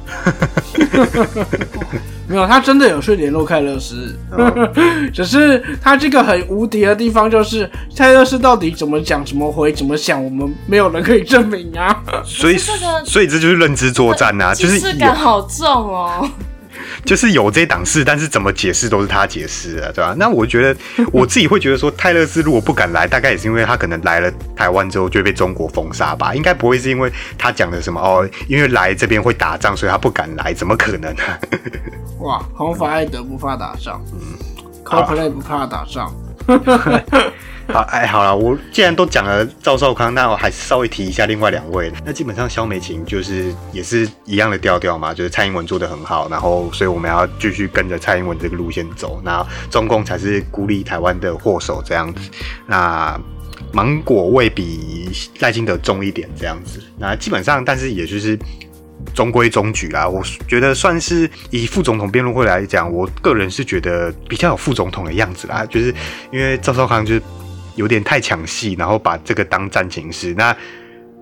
[2.27, 4.17] 没有，他真的有去联络泰勒斯，
[5.13, 11.95] 只是他这个很无敌的地方就是泰勒斯到底怎么讲、怎么回、怎么想，我们没有人可以证明啊。
[12.23, 16.27] 所以，这个，所以这就是认知作战啊，就是仪感好重哦。
[17.05, 20.15] 就是有这档事，但是怎么解释都是他解释的，对吧？
[20.17, 20.79] 那我觉得
[21.13, 31.23] 我自己会觉得说，泰勒斯如果不敢来，大概也是因为他可能来了台湾之后就被中国封杀吧，应该不会是因为他讲的什么哦，因为来这边会打仗，所以他不敢来，怎么可能呢？
[32.21, 36.11] 哇，红发艾德不怕打仗，嗯，cosplay 不怕打仗。
[37.67, 41.91] 好，哎，好了，我既然都讲了赵少康，那我还是稍微提一下另外两位。
[42.05, 49.19] 那基本上肖美琴就是也是一样的调调嘛，就是蔡英文做的很好，然后所以我们要继续跟着蔡英文这个路线走。
[49.23, 52.29] 那中共才是孤立台湾的祸首这样子。
[52.67, 53.19] 那
[53.71, 56.79] 芒果味比赖清德重一点这样子。
[56.99, 58.37] 那基本上，但是也就是
[59.13, 60.07] 中规中矩啦。
[60.07, 65.65] 我觉得算是以副总统辩论会来讲，我个人是觉得比较有副总统的样子啦。
[65.65, 65.93] 就是
[66.31, 67.21] 因为赵少康就是。
[67.75, 70.33] 有点太抢戏，然后把这个当战情室。
[70.37, 70.55] 那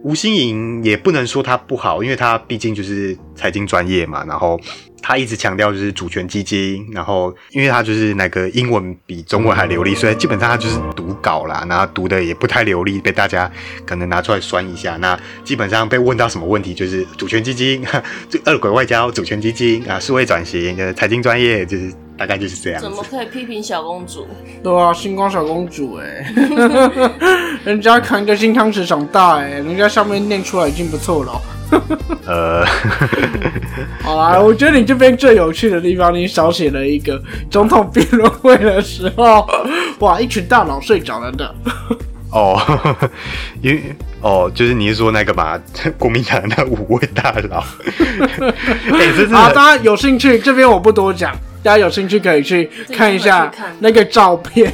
[0.04, 4.24] 吴新颖也不能说他不好，因为他毕竟就是财经专业嘛。
[4.26, 4.60] 然后
[5.02, 13.50] 他一直强调就是主权基金，然后因为他就是那个英文比中文还流利，所以基本上他就是读稿啦，然后读的也不太流利，被大家
[13.86, 14.98] 可能拿出来酸一下。
[14.98, 17.82] 那基本上被问到什么问题，就是主权基金、
[18.30, 22.03] 这恶鬼外交、主权基金啊、数位转型、财经专业，就是。
[22.18, 22.82] 大概就是这样。
[22.82, 24.28] 怎么可以批评小公主？
[24.64, 26.34] 对啊，星光小公主 哎，
[27.64, 31.42] 人家扛着金汤匙长大哎，人家上面念出来已经不错了。
[32.28, 32.64] 呃，
[34.04, 39.48] 好啦，我觉得你这边最有趣的地方，你少写了一个总统辩论会的时候，
[40.00, 41.56] 哇，一群大佬睡着了的。
[42.32, 42.60] 哦，
[43.62, 45.60] 因为哦，就是你是说那个嘛，
[45.98, 47.64] 国民党那五位大佬。
[48.38, 51.36] 哎，这是啊，大家有兴趣，这边我不多讲。
[51.64, 54.72] 大家有兴趣可以去看一下那个照片，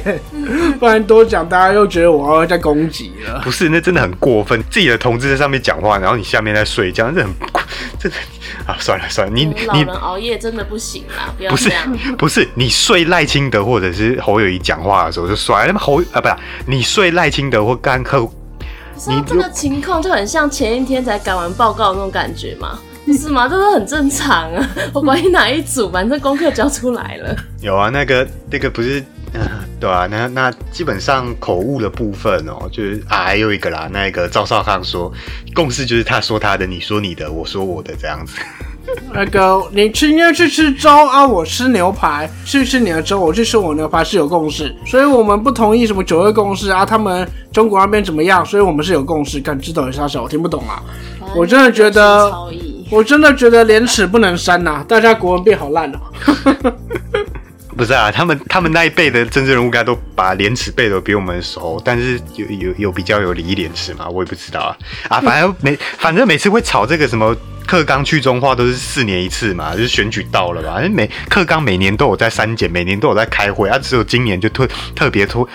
[0.78, 3.40] 不然多讲大家又觉得我要在攻击了。
[3.44, 4.60] 不是，那真的很过分。
[4.68, 7.32] 自己的同志在上面讲话，然后你下面在睡觉，这很，
[7.98, 8.10] 这
[8.66, 11.98] 啊，算了算了，你你老人熬夜真的不行啦，不要不是这样。
[12.18, 16.34] 不是你睡赖清德或者是侯友谊讲话的时候就摔，那么侯啊不是
[16.66, 18.28] 你睡赖清德或干客
[19.08, 23.48] 你这个情况就很像前一天才改完报告的那种感觉嘛，不 是吗？
[23.48, 24.68] 这都很正常啊。
[24.92, 27.36] 我管你哪一组，反正功课交出来了。
[27.60, 29.00] 有啊，那个那个不是，
[29.34, 29.40] 嗯、
[29.78, 35.12] 对啊，那那基本上口误的部分哦，就是啊，还有一个啦，那个赵少康说
[35.54, 38.38] 共识就是他说他的，你说你的，我说我的这样子。
[39.12, 49.38] 那个你今天去吃粥啊，我吃牛排，去吃你的粥，我去吃我牛排是有共识，所以我们不同意什么九二共识啊，他们中国那边怎么样，所以我们是有共识。
[49.38, 50.82] 干知道一下小，我听不懂啊，
[51.36, 52.69] 我真的觉得超意。
[52.92, 56.74] 我真的觉得廉耻不能删呐、大家国文变好烂哦、
[57.76, 64.08] 不是啊，他们他们那一辈的政治人物应该都把廉耻背的比我们熟，但是有有有比较有礼义廉耻嘛？
[64.08, 64.76] 我也不知道啊。
[65.08, 67.34] 啊，反正每反正每次会吵这个什么
[67.66, 70.82] 课纲去中化都是四年一次嘛，就是选举到了吧？
[70.90, 75.48] 每课纲每年都有在删减，每年都有在开会，啊，只有今年就特特别突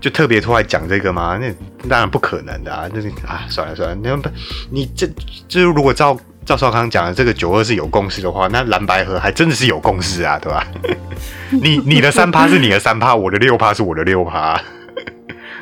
[0.00, 1.38] 就特别突然讲这个嘛？
[1.38, 1.52] 那
[1.88, 2.88] 当然不可能的啊！
[2.92, 4.28] 那是啊，算了算了，那不
[4.70, 5.06] 你这
[5.46, 10.66] 就是如果照赵少康讲的这个九二是有共识的话，那蓝白河还真的是有共识啊，对吧？
[11.62, 14.60] 你你的三趴是你的三趴，我的六趴是我的六趴。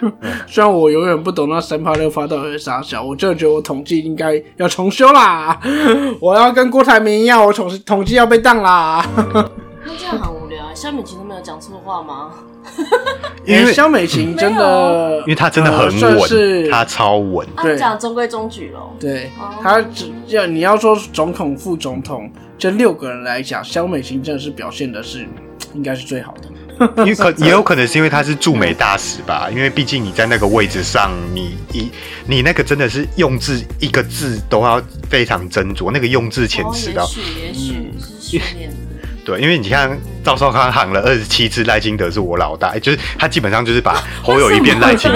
[0.46, 5.60] 虽然我永远不懂那三趴六趴到底是啥小，我真的觉得我统计应该要重修啦！
[6.20, 9.04] 我要跟郭台铭一样，我统统计要被当啦！
[9.84, 10.74] 那这样很无聊、欸。
[10.74, 12.30] 肖美琴都没有讲错话吗？
[13.44, 17.46] 因为因为肖美琴真的，因为她真的很稳是稳，他超稳。
[17.54, 18.94] 啊，对讲中规中矩咯。
[19.00, 25.26] 对哦他只要你要说总统、副总统这六个人来讲，肖美琴真的是表现的是
[25.74, 26.48] 应该是最好的。
[27.02, 31.90] 因为可 也有可能是因为他是驻美大使吧，因为毕竟你在那个位置上，你一
[32.26, 37.00] 你那个真的是用字一个字都要非常斟酌，那个用字遣哦，词的。
[37.02, 38.76] 也许也许是训练的。
[39.28, 45.12] 对，因为你看赵少康喊了二十七次赖清德是我老大，就是他基本上就是把 侯友谊变赖清，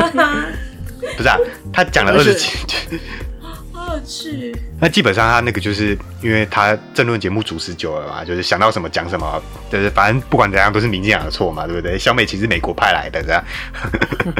[1.17, 1.39] 不是啊，
[1.73, 2.59] 他讲了二十七，
[3.73, 4.55] 好有趣。
[4.83, 11.97] 那基本上他那个就是因为他政论节目主持久了嘛，就是想到什么讲什么，就是反正不管怎样都是民进党的错嘛，对不对？
[11.97, 13.45] 小美其实美国派来的这样，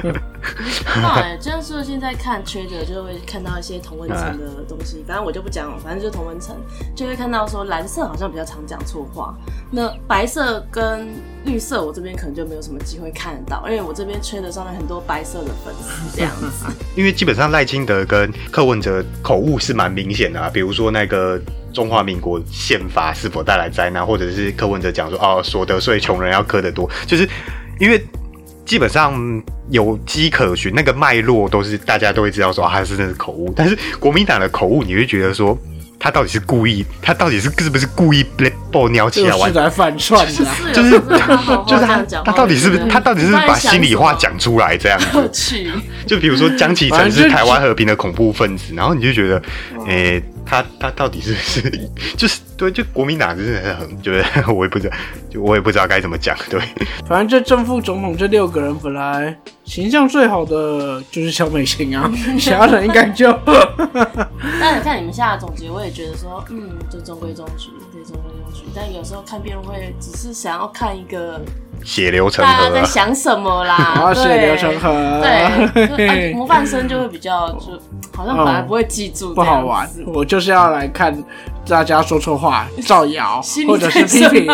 [1.01, 6.57] 那这样说，现在看 Trader 就会看到一些同文层的东西，反正我就不讲了，反正就是同文层，
[6.97, 9.33] 就会看到说蓝色好像比较常讲错话，
[9.71, 11.09] 那白色跟
[11.45, 16.67] 绿色我这边可能就没有什么机会看得到，因为我这边 Trader 上面很多白色的粉丝这样子。
[16.99, 21.41] 因为基本上赖清德跟柯文哲口误是蛮明显啊，比如说那个
[21.73, 27.29] 中华民国宪法是否带来灾难，或者是柯文哲讲说哦所得税穷人要磕得多，就是
[27.79, 28.03] 因为
[28.65, 35.59] 基本上有迹可循，那个脉络都是大家都会知道说、啊、他是真的是口误，但是国民党的口误你会觉得说。
[36.05, 36.85] 他到底是故意？
[37.01, 39.65] 他到底是是不是故意被爆鸟起来玩就是？
[39.65, 40.99] 来反串的啊、是就是
[41.87, 44.99] 他他到底是不是他到底是不是把心里话讲出来这样
[45.31, 45.57] 子？
[46.05, 49.41] 就比如说江启臣是台湾和平的恐怖分子，然后你就觉得，
[49.87, 54.97] 诶、他他到底是不 是就是对，就国民党真的是很，就是我也不知道，
[55.31, 56.61] 就我也不知道该怎么讲，对，
[57.07, 63.33] 反正这正副总统这六个人本来形象最好的就是小美琴啊，其他人应该就
[64.61, 68.65] 但你看你们下的总结，我也觉得说，嗯，就中规中矩，对，中规中矩。
[68.75, 71.41] 但有时候看辩论会，只是想要看一个
[71.85, 72.71] 血流成大家河啊。
[72.75, 75.21] 在想什么啦，然 后对血流成河，
[75.97, 77.81] 对， 模范生就会比较，就
[78.17, 79.89] 好像本来不会记住，不好玩。
[80.07, 81.17] 我就是要来看
[81.67, 84.47] 大家说错话、造谣或者是批在评。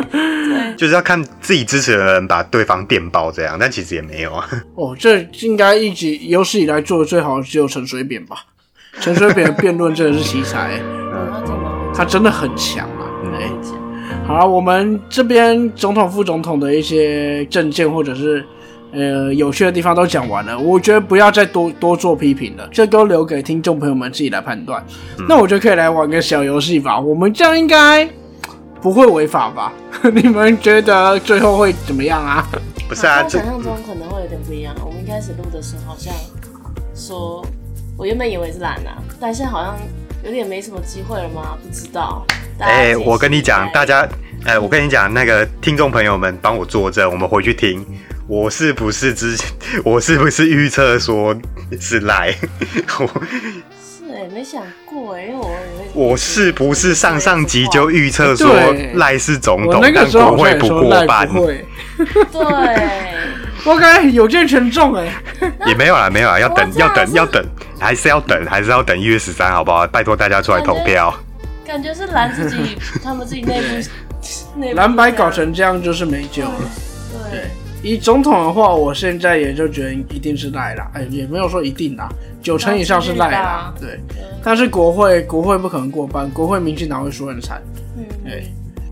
[0.76, 4.48] 就是要看自己支持的人把对方电爆这样，但其实也没有啊。
[4.74, 8.44] 哦，这应该一集有史以来做的最好的只有陈水扁吧？
[9.00, 10.80] 陈水扁的辩论真的是奇才，
[11.94, 12.88] 他真的很强
[14.30, 18.46] 好，我们这边总统、副总统的一些政见或者是
[18.92, 24.80] 呃有趣的地方都讲完了，我觉得不要再多多做批评了，这都留给听众朋友们自己来判断。
[25.28, 28.08] 那我觉得可以来玩个小游戏吧，我们这样应该
[28.80, 29.72] 不会违法吧？
[30.14, 32.46] 你们觉得最后会怎么样啊？
[32.88, 34.72] 不是啊，想象中可能会有点不一样。
[34.86, 36.14] 我们一开始录的时候好像
[36.94, 37.44] 说，
[37.98, 39.74] 我原本以为是懒啊，但现在好像
[40.24, 41.56] 有点没什么机会了吗？
[41.62, 42.24] 不知道。
[42.58, 44.06] 哎、我跟你讲，大家，
[44.44, 47.84] 哎、我跟你讲，那个听众朋友们帮我作证，我们回去听，
[48.26, 49.48] 我是不是之前，
[49.84, 51.34] 我是不是预测说
[51.80, 52.34] 是赖？
[53.00, 61.64] 我是哎、哎、没想过哎，因为我我是不是上上集就预测说对赖是总我统，但国会不过半 对，
[63.64, 65.12] 我感觉有见权重哎。
[65.66, 67.44] 也没有啦，没有啦，要等要等要等，
[67.78, 69.86] 还是要等，还是要等一月十三，好不好？
[69.86, 71.14] 拜托大家出来投票。
[71.66, 76.52] 感觉是蓝自己他们自己内部内蓝白搞成这样就是没救了。
[77.30, 77.44] 对，
[77.82, 82.08] 以总统的话，我现在也就觉得一定是赖啦，哎，也没有说一定啦，
[82.42, 84.00] 九成以上是赖啦，对。
[84.42, 87.62] 但是国会国会不可能过半，国会民进党会输很惨，
[87.96, 88.50] 嗯，对。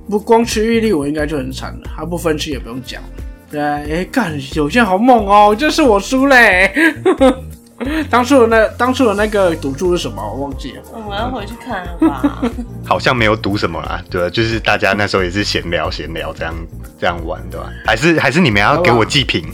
[0.08, 3.08] 不光区域力我应该就很惨了，他不分区也不用讲了。
[3.50, 6.72] 对啊，哎，干有些好猛哦，这是我输嘞。
[8.10, 10.20] 当初的那当初的那个赌注是什么？
[10.20, 10.82] 我忘记了。
[10.92, 12.42] 我们要回去看了吧？
[12.84, 16.52] 好像没有赌什么啦，对，就是大家那时候也是闲聊闲聊这样
[16.98, 17.70] 这样玩，对吧？
[17.86, 19.46] 还是还是你们要给我祭品？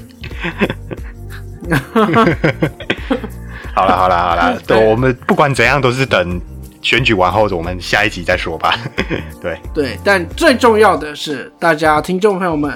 [3.75, 6.41] 好了好了好了，对，我们不管怎样都是等
[6.81, 8.75] 选举完后，我们下一集再说吧。
[9.43, 12.73] 对，对，但最重要的是，大家听众朋友们，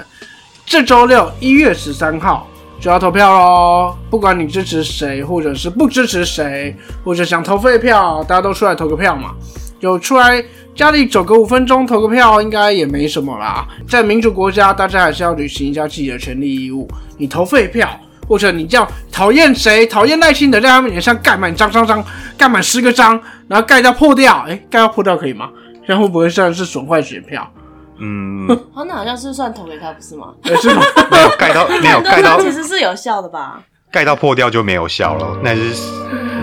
[0.69, 2.47] 这周六一月十三号
[2.79, 3.97] 就要投票喽。
[4.07, 9.31] 不管你支持谁，或者是不支持谁，或者想投废票，大家都出来投个票嘛。
[9.79, 10.45] 有出来
[10.75, 13.67] 家里走个五分钟投个票，应该也没什么啦。
[13.87, 16.87] 在民主国家，大家还是要履行一下自己的权利义务。
[17.17, 17.89] 你投废票，
[18.27, 22.05] 或者你叫讨厌谁，讨厌耐心的，在他们脸上盖满章章章，
[22.37, 25.49] 盖满十个章，然后盖到破掉，哎，盖到破掉可以吗？
[25.87, 27.51] 这样会不会算是损坏选票？
[27.99, 30.33] 嗯，好， 那好像是算投给他，不是吗？
[30.43, 30.81] 也是吗？
[31.11, 33.61] 没有盖到 没有盖到其实是有效的吧？
[33.91, 35.73] 盖到破掉就没有效了，那是，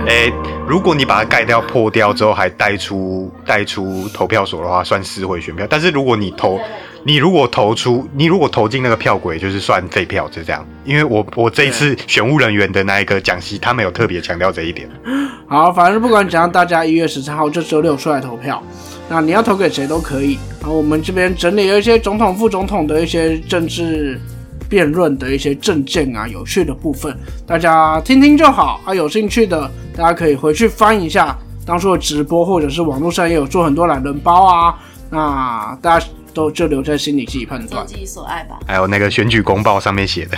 [0.07, 0.33] 诶、
[0.67, 5.65] 如果你把它盖掉破掉之后还带出带出投票所的话，算撕毁选票。
[5.71, 6.59] 但是如果你投，
[7.05, 10.67] 你如果投出，你如果投进那个票轨，就是算废票，就这样。
[10.85, 14.91] 因为我我这一次选务人员的那一个讲席，他们有特别强调这一点。
[15.47, 18.61] 好，反正不管怎样，大家一月十三号这周六出来投票。
[19.09, 20.39] 那你要投给谁都可以。
[20.61, 24.21] 然后我们这边整理了一些总统、副总统的一些政治
[24.69, 28.81] 辩论的一些政见啊，有趣的部分，大家听听就好。
[28.85, 34.79] 啊，有兴趣的大家可以回去翻一下当初的直播，或者是网络上也有做很多懒人包啊。
[35.09, 37.69] 那大家都就留在心里自己判断。
[37.69, 38.59] 做自己所爱吧。
[38.67, 40.37] 还有那个选举公报上面写的，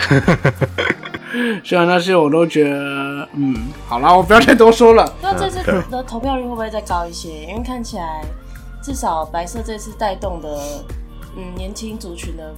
[1.65, 3.57] 虽然那些我都觉得，嗯，
[3.87, 5.11] 好了，我不要再多说了。
[5.23, 7.47] 那这次的投票率会不会再高一些？
[7.49, 8.23] 因为看起来
[8.89, 10.49] 至少白色这次带动的，
[11.37, 12.55] 嗯，年轻族群的，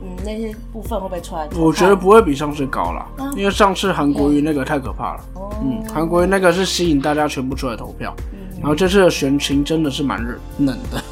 [0.00, 1.48] 嗯，那些部分会不会出来？
[1.56, 5.24] 我觉得不会比上次高了，嗯因为上次韩国瑜那个太可怕了。
[5.34, 8.14] 哦，嗯，韩国瑜那个是吸引大家全部出来投票，
[8.60, 11.02] 然后这次的选情真的是蛮冷冷的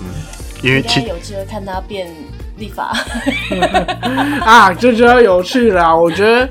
[0.63, 2.09] 因为其有机会看他变
[2.59, 2.97] 立法。
[4.47, 5.93] 啊，这就要有趣啦。
[5.93, 6.49] 我觉得，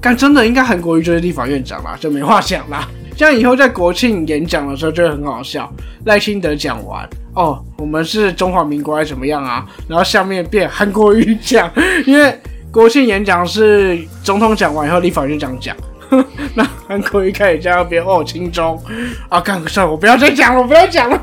[0.00, 2.88] 但真的应该韩国瑜就是立法院长啦，就没话讲啦。
[3.20, 5.70] 这样以后在国庆演讲的时候就会很好笑。
[6.06, 9.66] 赖清德讲完，哦，我们是中华民国还是怎么样啊？
[9.86, 11.70] 然后下面变韩国瑜讲，
[12.06, 12.34] 因为
[12.70, 15.76] 国庆演讲是总统讲完以后，立法院长讲。
[16.56, 18.82] 那韩国瑜开始在那边哦，轻中
[19.28, 21.22] 啊，干算了，我不要再讲了，我不要讲了。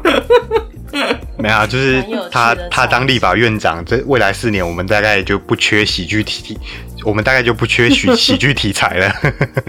[1.40, 6.58] 没有啊，就是他他当立法院长，这未来四年我们大概就不缺喜剧题，
[7.08, 9.10] 我们大概就不缺喜 喜剧题材了，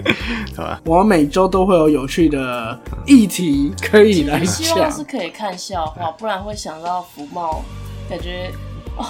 [0.58, 0.80] 好吧？
[0.84, 2.76] 我们每周都会有有趣的
[3.06, 5.04] 议题可以来讲希望是。
[5.04, 7.62] 可以看笑话，不然会想到福茂，
[8.10, 8.50] 感觉
[8.96, 9.06] 哦。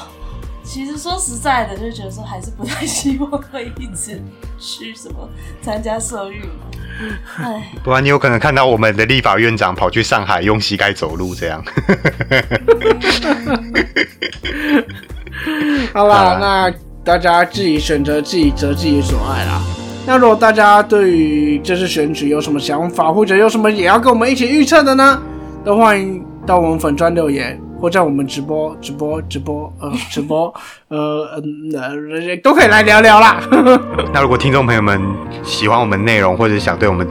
[0.62, 4.22] 其实说实在的，就觉得说还是不太希望会一直
[4.58, 5.26] 去什么
[5.62, 6.66] 参加社运嘛。
[7.38, 11.64] 哎，不然你有可能看到我们的立法院长跑去上海用膝盖走路这样。
[15.94, 16.70] 好啦，好啦那
[17.09, 19.62] 大家自己选择自己择自己所爱啦。
[20.06, 25.18] 那如果大家对于这次选举有什么想法，或者有什么也要跟我们一起预测的呢，
[25.64, 30.52] 都欢迎到我们粉专留言，或在我们直播、直播、直播、呃直播、
[30.88, 33.40] 呃 嗯呃都可以来聊聊啦。
[34.12, 35.00] 那如果听众朋友们
[35.42, 37.09] 喜欢我们内容，或者想对我们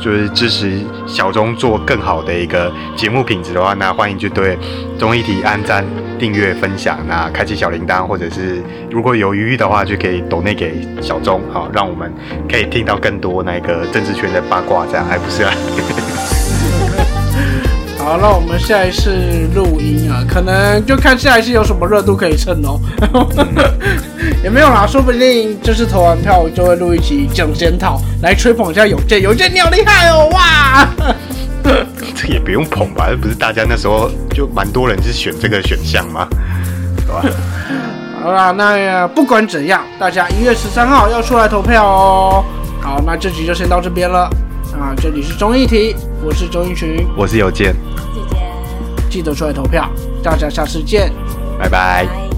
[0.00, 4.56] 就是支持小钟做更好的一个节目品质的话，那欢迎就对
[4.98, 5.84] 综艺题按赞、
[6.18, 12.12] 订阅、分享，那开启小铃铛，或者是如果有余裕的话，就可以抖内给小钟，好，让我们
[12.48, 15.52] 可以听到更多那个政治圈的八卦，这样还不是啊？
[18.08, 19.10] 好，那我们下一次
[19.54, 22.80] 录音啊，可能就看下一次有什么热度可以蹭哦。
[24.42, 30.88] 也没有啦，说不定这次投完票就会录一期讲检讨，来吹捧一下有健，有健你好厉害哦，哇！
[32.16, 33.10] 这也不用捧吧？
[33.20, 36.26] 不是大家那时候就蛮多人是选这个选项吗？
[36.96, 37.22] 对吧？
[38.24, 42.42] 好啦，那、呃不管怎样，大家一月十三号要出来投票哦。
[42.80, 44.30] 好，那这集就先到这边了。
[44.78, 47.74] 啊，这里是综艺题，我是周一群，我是有健，
[48.14, 48.36] 姐姐，
[49.10, 49.90] 记得出来投票，
[50.22, 51.12] 大家下次见。
[51.58, 52.06] 拜拜。
[52.06, 52.37] 拜。